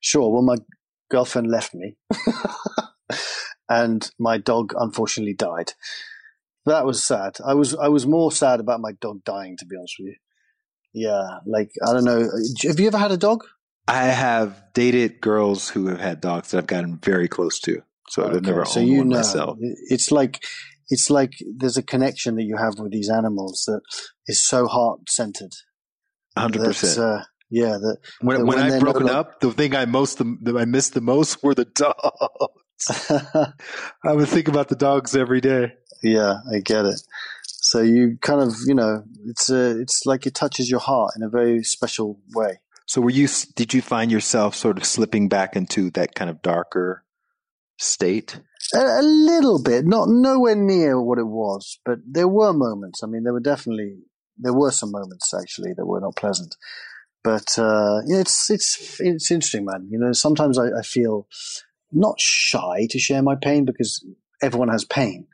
[0.00, 0.30] Sure.
[0.30, 0.56] Well, my
[1.10, 1.96] girlfriend left me,
[3.68, 5.72] and my dog unfortunately died.
[6.66, 7.36] That was sad.
[7.44, 10.14] I was I was more sad about my dog dying, to be honest with you.
[10.92, 12.28] Yeah, like I don't know.
[12.64, 13.44] Have you ever had a dog?
[13.86, 17.82] I have dated girls who have had dogs that I've gotten very close to.
[18.08, 18.36] So okay.
[18.36, 19.58] I've never so owned you one know, myself.
[19.60, 20.44] It's like
[20.88, 23.80] it's like there's a connection that you have with these animals that
[24.26, 25.52] is so heart centered.
[26.36, 26.98] Hundred percent.
[26.98, 27.78] Uh, yeah.
[27.78, 30.64] That when, that when, when I broke no, up, the thing I most that I
[30.64, 31.94] missed the most were the dogs.
[34.04, 35.74] I would think about the dogs every day.
[36.02, 37.00] Yeah, I get it.
[37.46, 41.22] So you kind of, you know, it's a, it's like it touches your heart in
[41.22, 42.60] a very special way.
[42.86, 46.42] So were you did you find yourself sort of slipping back into that kind of
[46.42, 47.04] darker
[47.78, 48.40] state?
[48.74, 53.02] A, a, little bit, not nowhere near what it was, but there were moments.
[53.02, 53.98] I mean, there were definitely
[54.38, 56.56] there were some moments actually that were not pleasant.
[57.22, 59.88] But uh, it's it's it's interesting, man.
[59.90, 61.26] You know, sometimes I, I feel
[61.90, 64.04] not shy to share my pain because
[64.42, 65.26] everyone has pain,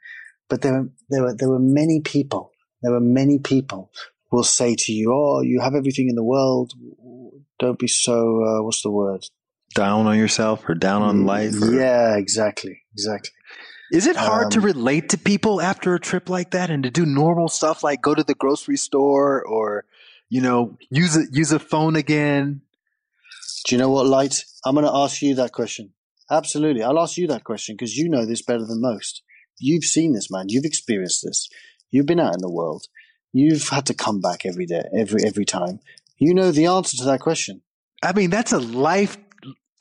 [0.48, 2.52] but there there were there were many people.
[2.82, 3.90] There were many people
[4.30, 6.72] will say to you, "Oh, you have everything in the world.
[7.60, 8.42] Don't be so.
[8.42, 9.24] Uh, what's the word?
[9.74, 11.72] Down on yourself or down on life." Or...
[11.72, 13.30] Yeah, exactly, exactly.
[13.92, 16.90] Is it hard um, to relate to people after a trip like that and to
[16.90, 19.84] do normal stuff like go to the grocery store or
[20.28, 22.62] you know use a use a phone again?
[23.66, 24.44] Do you know what, Light?
[24.64, 25.92] I'm going to ask you that question.
[26.30, 26.82] Absolutely.
[26.82, 29.22] I'll ask you that question because you know this better than most.
[29.58, 30.46] You've seen this, man.
[30.48, 31.48] You've experienced this.
[31.90, 32.86] You've been out in the world.
[33.32, 35.80] You've had to come back every day, every every time.
[36.20, 37.62] You know the answer to that question.
[38.02, 39.16] I mean, that's a life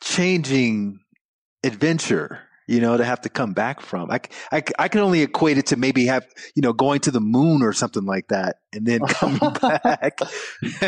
[0.02, 1.00] changing
[1.64, 4.12] adventure you know, to have to come back from.
[4.12, 4.20] I,
[4.52, 7.64] I, I can only equate it to maybe have, you know, going to the moon
[7.64, 10.20] or something like that and then coming back.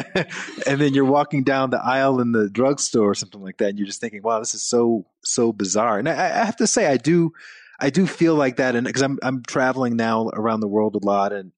[0.68, 3.70] and then you're walking down the aisle in the drugstore or something like that.
[3.70, 5.98] And you're just thinking, wow, this is so, so bizarre.
[5.98, 7.32] And I, I have to say, I do,
[7.80, 8.76] I do feel like that.
[8.76, 11.52] And because I'm, I'm traveling now around the world a lot and,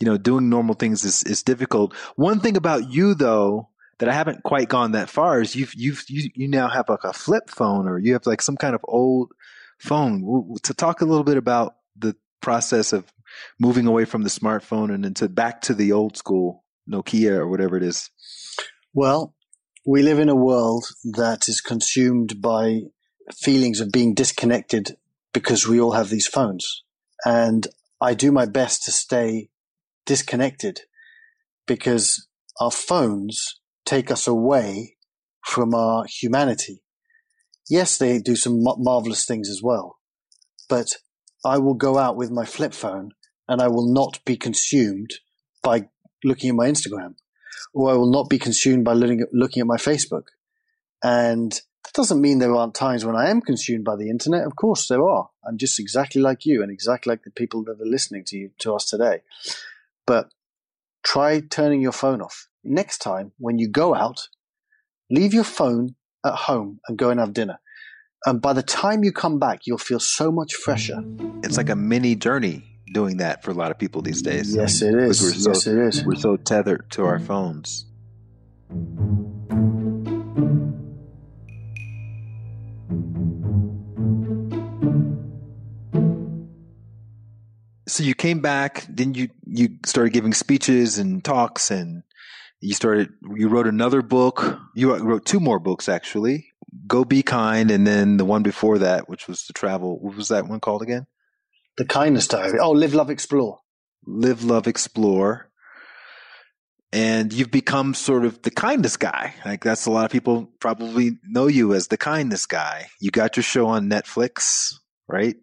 [0.00, 1.94] you know, doing normal things is, is difficult.
[2.16, 3.68] One thing about you though,
[3.98, 7.04] that I haven't quite gone that far is you've you've you, you now have like
[7.04, 9.32] a flip phone or you have like some kind of old
[9.78, 10.54] phone.
[10.62, 13.12] To talk a little bit about the process of
[13.58, 17.76] moving away from the smartphone and into back to the old school Nokia or whatever
[17.76, 18.10] it is.
[18.94, 19.34] Well,
[19.86, 22.82] we live in a world that is consumed by
[23.34, 24.96] feelings of being disconnected
[25.32, 26.84] because we all have these phones.
[27.24, 27.66] And
[28.00, 29.50] I do my best to stay
[30.08, 30.80] disconnected
[31.66, 32.26] because
[32.58, 34.96] our phones take us away
[35.44, 36.82] from our humanity.
[37.68, 39.98] Yes, they do some marvelous things as well,
[40.66, 40.96] but
[41.44, 43.10] I will go out with my flip phone
[43.46, 45.10] and I will not be consumed
[45.62, 45.88] by
[46.24, 47.16] looking at my Instagram
[47.74, 50.24] or I will not be consumed by looking at, looking at my Facebook.
[51.04, 54.44] And that doesn't mean there aren't times when I am consumed by the internet.
[54.44, 55.28] Of course there are.
[55.46, 58.50] I'm just exactly like you and exactly like the people that are listening to you,
[58.60, 59.20] to us today.
[60.08, 60.30] But
[61.04, 62.48] try turning your phone off.
[62.64, 64.28] Next time when you go out,
[65.10, 65.94] leave your phone
[66.24, 67.60] at home and go and have dinner.
[68.26, 71.04] And by the time you come back, you'll feel so much fresher.
[71.44, 74.54] It's like a mini journey doing that for a lot of people these days.
[74.54, 75.44] Yes, it is.
[75.44, 76.04] So, yes, it is.
[76.04, 77.84] We're so tethered to our phones.
[87.98, 92.04] So you came back, then you you started giving speeches and talks and
[92.60, 94.56] you started you wrote another book.
[94.76, 96.46] You wrote two more books actually
[96.86, 100.28] go be kind and then the one before that which was the travel what was
[100.28, 101.08] that one called again?
[101.76, 102.60] The kindness diary.
[102.60, 103.58] Oh live love explore.
[104.06, 105.50] Live love explore.
[106.92, 109.34] And you've become sort of the kindness guy.
[109.44, 112.90] Like that's a lot of people probably know you as the kindness guy.
[113.00, 114.74] You got your show on netflix
[115.08, 115.34] right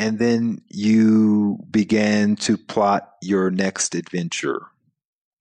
[0.00, 4.62] and then you began to plot your next adventure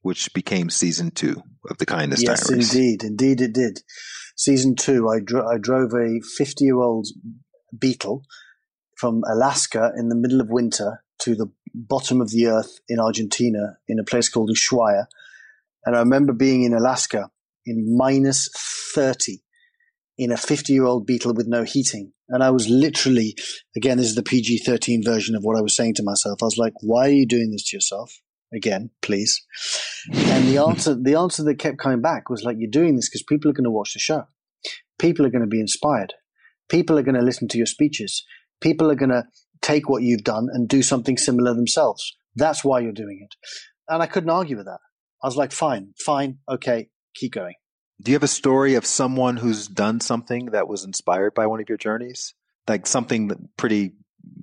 [0.01, 2.68] which became season two of the Kindness yes, Diaries.
[2.68, 3.82] Yes, indeed, indeed it did.
[4.36, 7.07] Season two, I, dro- I drove a fifty-year-old
[7.78, 8.24] beetle
[8.97, 13.78] from Alaska in the middle of winter to the bottom of the earth in Argentina
[13.88, 15.05] in a place called Ushuaia,
[15.86, 17.30] and I remember being in Alaska
[17.66, 18.49] in minus
[18.93, 19.41] thirty
[20.20, 22.11] in a 50 year old Beetle with no heating.
[22.28, 23.36] And I was literally,
[23.76, 26.43] again, this is the PG 13 version of what I was saying to myself.
[26.43, 28.22] I was like, why are you doing this to yourself?
[28.53, 29.45] again, please.
[30.11, 33.24] And the answer, the answer that kept coming back was like, you're doing this because
[33.24, 34.24] people are going to watch the show.
[34.97, 36.13] People are going to be inspired.
[36.67, 38.26] People are going to listen to your speeches.
[38.61, 39.26] People are going to
[39.61, 42.15] take what you've done and do something similar themselves.
[42.36, 43.36] That's why you're doing it.
[43.88, 44.80] And I couldn't argue with that.
[45.24, 47.55] I was like, fine, fine, okay, keep going.
[48.02, 51.60] Do you have a story of someone who's done something that was inspired by one
[51.60, 52.34] of your journeys?
[52.68, 53.93] Like something pretty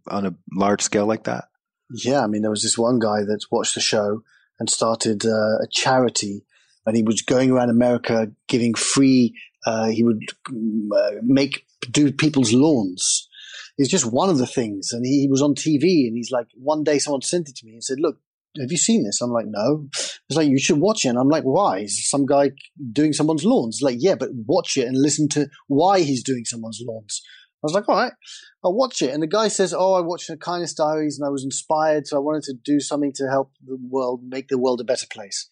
[0.08, 1.48] on a large scale like that?
[1.90, 4.22] Yeah, I mean, there was this one guy that watched the show
[4.58, 6.44] and started uh, a charity,
[6.84, 9.34] and he was going around America giving free.
[9.64, 13.28] Uh, he would uh, make do people's lawns.
[13.78, 16.48] It's just one of the things, and he, he was on TV, and he's like,
[16.54, 18.18] one day someone sent it to me and said, "Look,
[18.60, 19.20] have you seen this?
[19.20, 19.86] I'm like, no.
[19.92, 21.08] It's like, you should watch it.
[21.08, 21.80] And I'm like, why?
[21.80, 22.50] Is some guy
[22.92, 23.80] doing someone's lawns?
[23.82, 27.22] like, yeah, but watch it and listen to why he's doing someone's lawns.
[27.24, 28.12] I was like, all right,
[28.64, 29.12] I'll watch it.
[29.12, 32.06] And the guy says, oh, I watched the Kindness Diaries and I was inspired.
[32.06, 35.06] So I wanted to do something to help the world, make the world a better
[35.10, 35.48] place.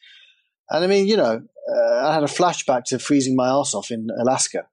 [0.71, 1.43] And I mean, you know,
[1.75, 4.67] uh, I had a flashback to freezing my ass off in Alaska.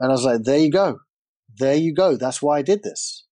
[0.00, 0.98] And I was like, there you go.
[1.58, 2.16] There you go.
[2.16, 3.24] That's why I did this.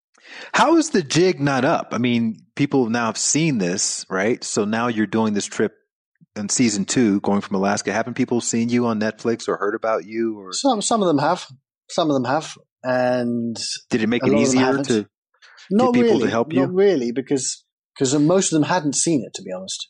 [0.53, 1.89] How is the jig not up?
[1.91, 4.43] I mean, people now have seen this, right?
[4.43, 5.73] So now you're doing this trip
[6.35, 7.91] in season two, going from Alaska.
[7.91, 10.39] Haven't people seen you on Netflix or heard about you?
[10.39, 11.45] Or some some of them have.
[11.89, 12.57] Some of them have.
[12.83, 13.57] And
[13.89, 15.07] did it make it easier to
[15.69, 16.61] not get people really, to help you?
[16.61, 19.33] Not really, because because most of them hadn't seen it.
[19.35, 19.89] To be honest,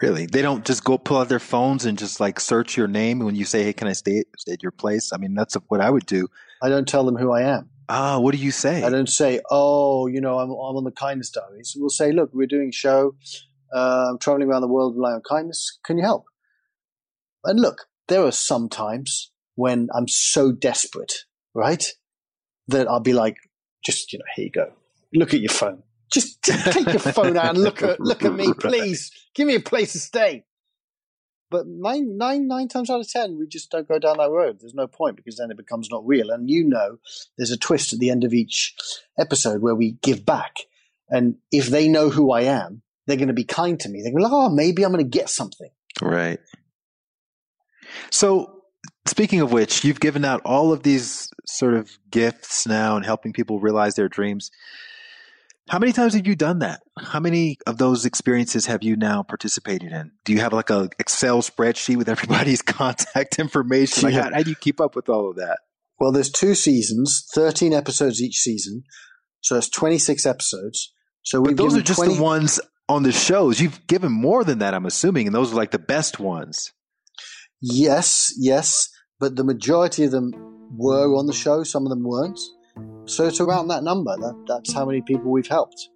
[0.00, 3.18] really, they don't just go pull out their phones and just like search your name
[3.20, 5.80] when you say, "Hey, can I stay, stay at your place?" I mean, that's what
[5.80, 6.28] I would do.
[6.62, 7.70] I don't tell them who I am.
[7.88, 8.82] Ah, what do you say?
[8.82, 12.30] I don't say, "Oh, you know, I'm, I'm on the kindness diaries." We'll say, "Look,
[12.32, 13.14] we're doing a show.
[13.74, 15.78] Uh, I'm traveling around the world relying on kindness.
[15.84, 16.26] Can you help?"
[17.44, 21.24] And look, there are some times when I'm so desperate,
[21.54, 21.84] right?
[22.68, 23.36] that I'll be like,
[23.84, 24.72] just you know, here you go.
[25.12, 25.82] Look at your phone.
[26.12, 29.10] Just take your phone out and look at look at me, please.
[29.34, 30.44] Give me a place to stay.
[31.50, 34.58] But nine, nine, nine times out of ten, we just don't go down that road.
[34.60, 36.30] There's no point because then it becomes not real.
[36.30, 36.98] And you know,
[37.36, 38.74] there's a twist at the end of each
[39.18, 40.56] episode where we give back.
[41.08, 44.02] And if they know who I am, they're going to be kind to me.
[44.02, 45.70] They're going to be like, oh, maybe I'm going to get something.
[46.02, 46.38] Right.
[48.10, 48.62] So,
[49.06, 53.32] speaking of which, you've given out all of these sort of gifts now and helping
[53.32, 54.50] people realize their dreams.
[55.68, 56.80] How many times have you done that?
[56.98, 60.12] How many of those experiences have you now participated in?
[60.24, 64.04] Do you have like a Excel spreadsheet with everybody's contact information?
[64.04, 64.24] Like, Yeah.
[64.24, 65.58] how, how do you keep up with all of that?
[66.00, 68.84] Well, there's two seasons, 13 episodes each season.
[69.40, 70.92] So that's 26 episodes.
[71.22, 73.60] So we've those are just 20 the ones on the shows.
[73.60, 76.72] You've given more than that, I'm assuming, and those are like the best ones.
[77.60, 78.88] Yes, yes.
[79.20, 80.32] But the majority of them
[80.76, 81.64] were on the show.
[81.64, 82.38] Some of them weren't.
[83.08, 84.14] So it's around that number.
[84.16, 85.88] That, that's how many people we've helped.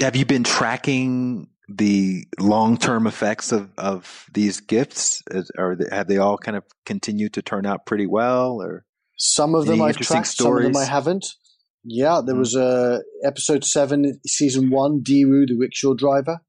[0.00, 5.22] Have you been tracking the long term effects of, of these gifts?
[5.56, 8.60] Or have they all kind of continued to turn out pretty well?
[8.60, 8.84] Or
[9.16, 11.26] Some of them I've tracked, some of them I haven't.
[11.84, 12.38] Yeah, there Mm.
[12.38, 16.40] was a episode seven, season one, Diru, the rickshaw driver.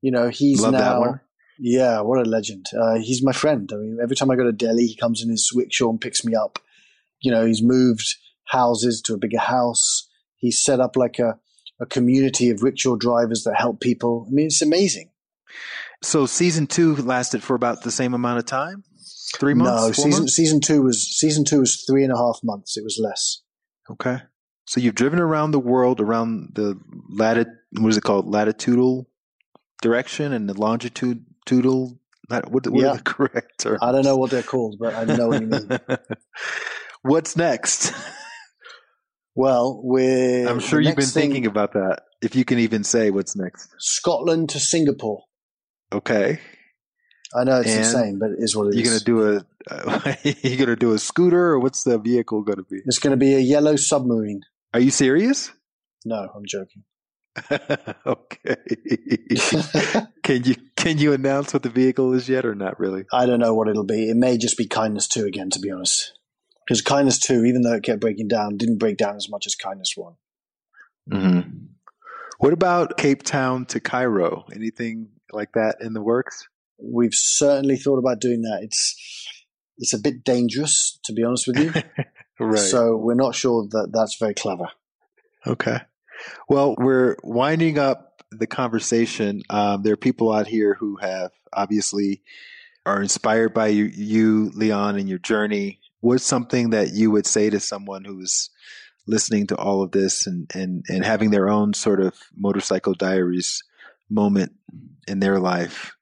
[0.00, 1.20] You know, he's love now.
[1.62, 2.66] Yeah, what a legend.
[2.74, 3.70] Uh, he's my friend.
[3.72, 6.24] I mean, every time I go to Delhi, he comes in his rickshaw and picks
[6.24, 6.58] me up.
[7.20, 8.14] You know, he's moved
[8.46, 10.08] houses to a bigger house.
[10.36, 11.38] He's set up like a,
[11.78, 14.26] a community of rickshaw drivers that help people.
[14.26, 15.10] I mean, it's amazing.
[16.02, 18.84] So season two lasted for about the same amount of time?
[19.36, 19.82] Three months?
[19.82, 20.34] no, season months?
[20.34, 22.78] season two was season two was three and a half months.
[22.78, 23.42] It was less.
[23.90, 24.22] Okay.
[24.66, 28.28] So you've driven around the world around the latitude, what is it called?
[28.28, 29.08] Latitudinal
[29.82, 31.24] direction and the longitudinal.
[31.48, 32.88] Lat- What, what Yeah.
[32.92, 33.78] are the correct terms?
[33.82, 35.68] I don't know what they're called, but I know what you mean.
[37.02, 37.92] What's next?
[39.34, 40.46] Well, we're.
[40.48, 42.02] I'm sure you've been thing- thinking about that.
[42.20, 43.70] If you can even say what's next.
[43.78, 45.22] Scotland to Singapore.
[45.92, 46.38] Okay.
[47.34, 49.02] I know it's And insane, but it is what it You're is.
[49.02, 52.80] gonna do a uh, you're gonna do a scooter or what's the vehicle gonna be?
[52.84, 54.40] It's going to be a yellow submarine.
[54.74, 55.50] Are you serious?
[56.04, 56.82] No, I'm joking.
[58.06, 58.56] okay.
[60.22, 63.04] can you can you announce what the vehicle is yet or not really?
[63.12, 64.10] I don't know what it'll be.
[64.10, 66.18] It may just be Kindness 2 again, to be honest.
[66.66, 69.54] Because Kindness 2, even though it kept breaking down, didn't break down as much as
[69.54, 70.14] Kindness 1.
[71.12, 71.48] Mm-hmm.
[72.38, 74.44] What about Cape Town to Cairo?
[74.54, 76.46] Anything like that in the works?
[76.78, 78.60] We've certainly thought about doing that.
[78.62, 78.96] It's
[79.78, 81.72] it's a bit dangerous, to be honest with you.
[82.42, 82.58] Right.
[82.58, 84.70] So we're not sure that that's very clever.
[85.46, 85.82] Okay.
[86.48, 89.42] Well, we're winding up the conversation.
[89.50, 92.22] Um, there are people out here who have obviously
[92.86, 95.80] are inspired by you, you, Leon, and your journey.
[96.00, 98.50] What's something that you would say to someone who's
[99.06, 103.62] listening to all of this and, and, and having their own sort of motorcycle diaries
[104.08, 104.52] moment
[105.06, 105.94] in their life?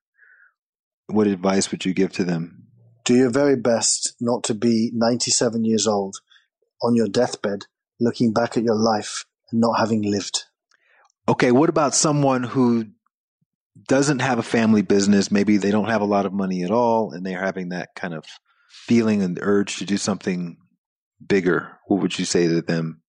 [1.06, 2.66] What advice would you give to them?
[3.04, 6.16] Do your very best not to be 97 years old
[6.82, 7.64] on your deathbed
[7.98, 10.44] looking back at your life and not having lived.
[11.28, 12.86] Okay, what about someone who
[13.86, 15.30] doesn't have a family business?
[15.30, 18.14] Maybe they don't have a lot of money at all, and they're having that kind
[18.14, 18.24] of
[18.68, 20.56] feeling and urge to do something
[21.26, 21.78] bigger.
[21.86, 23.02] What would you say to them?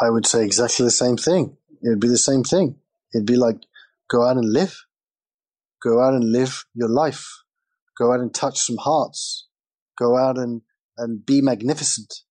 [0.00, 1.56] I would say exactly the same thing.
[1.84, 2.76] It'd be the same thing.
[3.14, 3.56] It'd be like
[4.08, 4.84] go out and live.
[5.82, 7.26] Go out and live your life.
[7.98, 9.48] Go out and touch some hearts.
[9.98, 10.62] Go out and,
[10.96, 12.22] and be magnificent.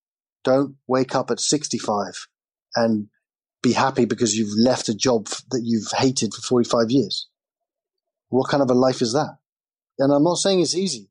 [0.43, 2.27] Don't wake up at 65
[2.75, 3.07] and
[3.61, 7.27] be happy because you've left a job that you've hated for 45 years.
[8.29, 9.37] What kind of a life is that?
[9.97, 11.09] And I'm not saying it's easy.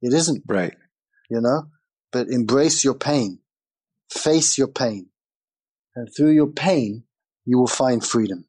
[0.00, 0.74] It isn't, Right.
[1.28, 1.68] you know,
[2.12, 3.40] but embrace your pain.
[4.10, 5.08] Face your pain.
[5.96, 7.04] And through your pain,
[7.44, 8.46] you will find freedom.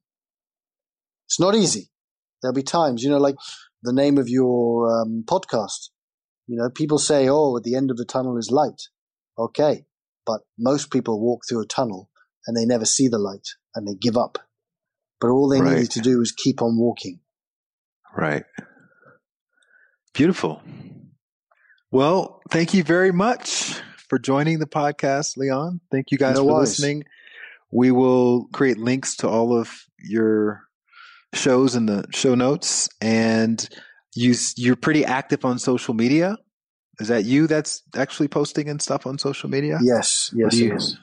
[1.26, 1.90] It's not easy.
[2.42, 3.36] There'll be times, you know, like
[3.82, 5.90] the name of your um, podcast.
[6.48, 8.84] You know, people say, oh, at the end of the tunnel is light.
[9.38, 9.86] Okay.
[10.26, 12.10] But most people walk through a tunnel
[12.48, 14.38] and they never see the light and they give up.
[15.20, 15.76] But all they Right.
[15.76, 17.20] needed to do was keep on walking.
[18.16, 18.46] Right.
[20.14, 20.62] Beautiful.
[21.92, 25.82] Well, thank you very much for joining the podcast, Leon.
[25.92, 26.70] Thank you guys No for worries.
[26.70, 27.04] listening.
[27.72, 30.62] We will create links to all of your
[31.34, 33.68] shows in the show notes, and
[34.16, 36.38] you you're pretty active on social media.
[37.00, 39.80] Is that you that's actually posting and stuff on social media?
[39.82, 40.98] Yes, Or yes, do it you- is.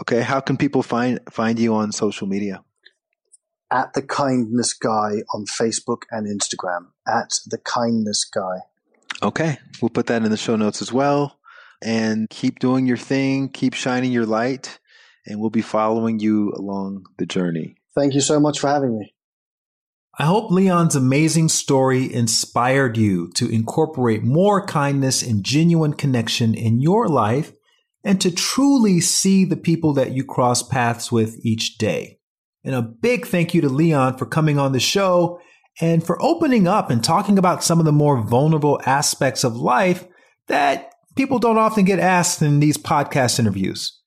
[0.00, 0.20] Okay.
[0.20, 2.62] How can people find find you on social media?
[3.70, 6.86] at the kindness guy on Facebook and Instagram.
[7.06, 8.58] At the kindness guy.
[9.22, 9.58] Okay.
[9.80, 11.38] We'll put that in the show notes as well.
[11.82, 14.78] And keep doing your thing, keep shining your light,
[15.26, 17.76] and we'll be following you along the journey.
[17.94, 19.14] Thank you so much for having me.
[20.18, 26.80] I hope Leon's amazing story inspired you to incorporate more kindness and genuine connection in
[26.80, 27.52] your life
[28.06, 32.20] and to truly see the people that you cross paths with each day.
[32.62, 35.40] And a big thank you to Leon for coming on the show
[35.80, 40.06] and for opening up and talking about some of the more vulnerable aspects of life
[40.46, 44.00] that people don't often get asked in these podcast interviews.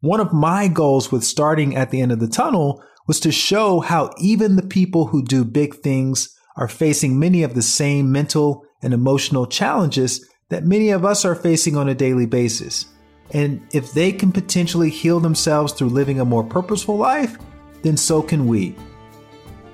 [0.00, 3.78] One of my goals with starting at the end of the tunnel was to show
[3.78, 8.64] how even the people who do big things are facing many of the same mental
[8.82, 12.86] and emotional challenges that many of us are facing on a daily basis.
[13.32, 17.38] And if they can potentially heal themselves through living a more purposeful life,
[17.82, 18.76] then so can we.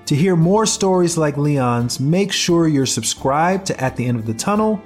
[0.07, 4.27] To hear more stories like Leon's, make sure you're subscribed to At the End of
[4.27, 4.83] the Tunnel.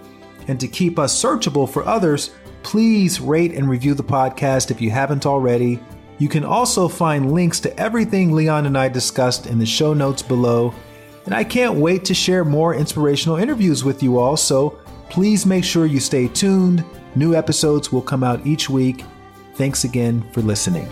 [0.48, 2.30] And to keep us searchable for others,
[2.62, 5.80] please rate and review the podcast if you haven't already
[6.18, 10.22] you can also find links to everything Leon and I discussed in the show notes
[10.22, 10.72] below.
[11.26, 14.78] And I can't wait to share more inspirational interviews with you all, so
[15.10, 16.84] please make sure you stay tuned.
[17.16, 19.04] New episodes will come out each week.
[19.54, 20.88] Thanks again for listening.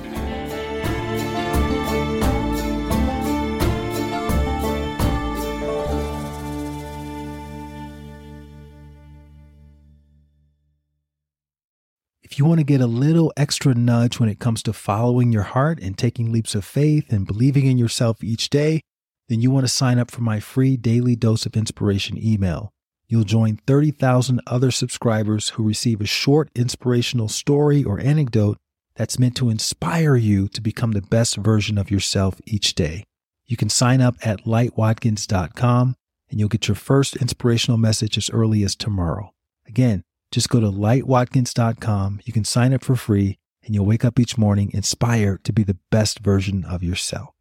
[12.22, 15.42] If you want to get a little extra nudge when it comes to following your
[15.42, 18.80] heart and taking leaps of faith and believing in yourself each day,
[19.28, 22.71] then you want to sign up for my free daily dose of inspiration email.
[23.12, 28.56] You'll join 30,000 other subscribers who receive a short inspirational story or anecdote
[28.96, 33.04] that's meant to inspire you to become the best version of yourself each day.
[33.44, 35.94] You can sign up at lightwatkins.com
[36.30, 39.34] and you'll get your first inspirational message as early as tomorrow.
[39.68, 42.20] Again, just go to lightwatkins.com.
[42.24, 45.64] You can sign up for free and you'll wake up each morning inspired to be
[45.64, 47.34] the best version of yourself.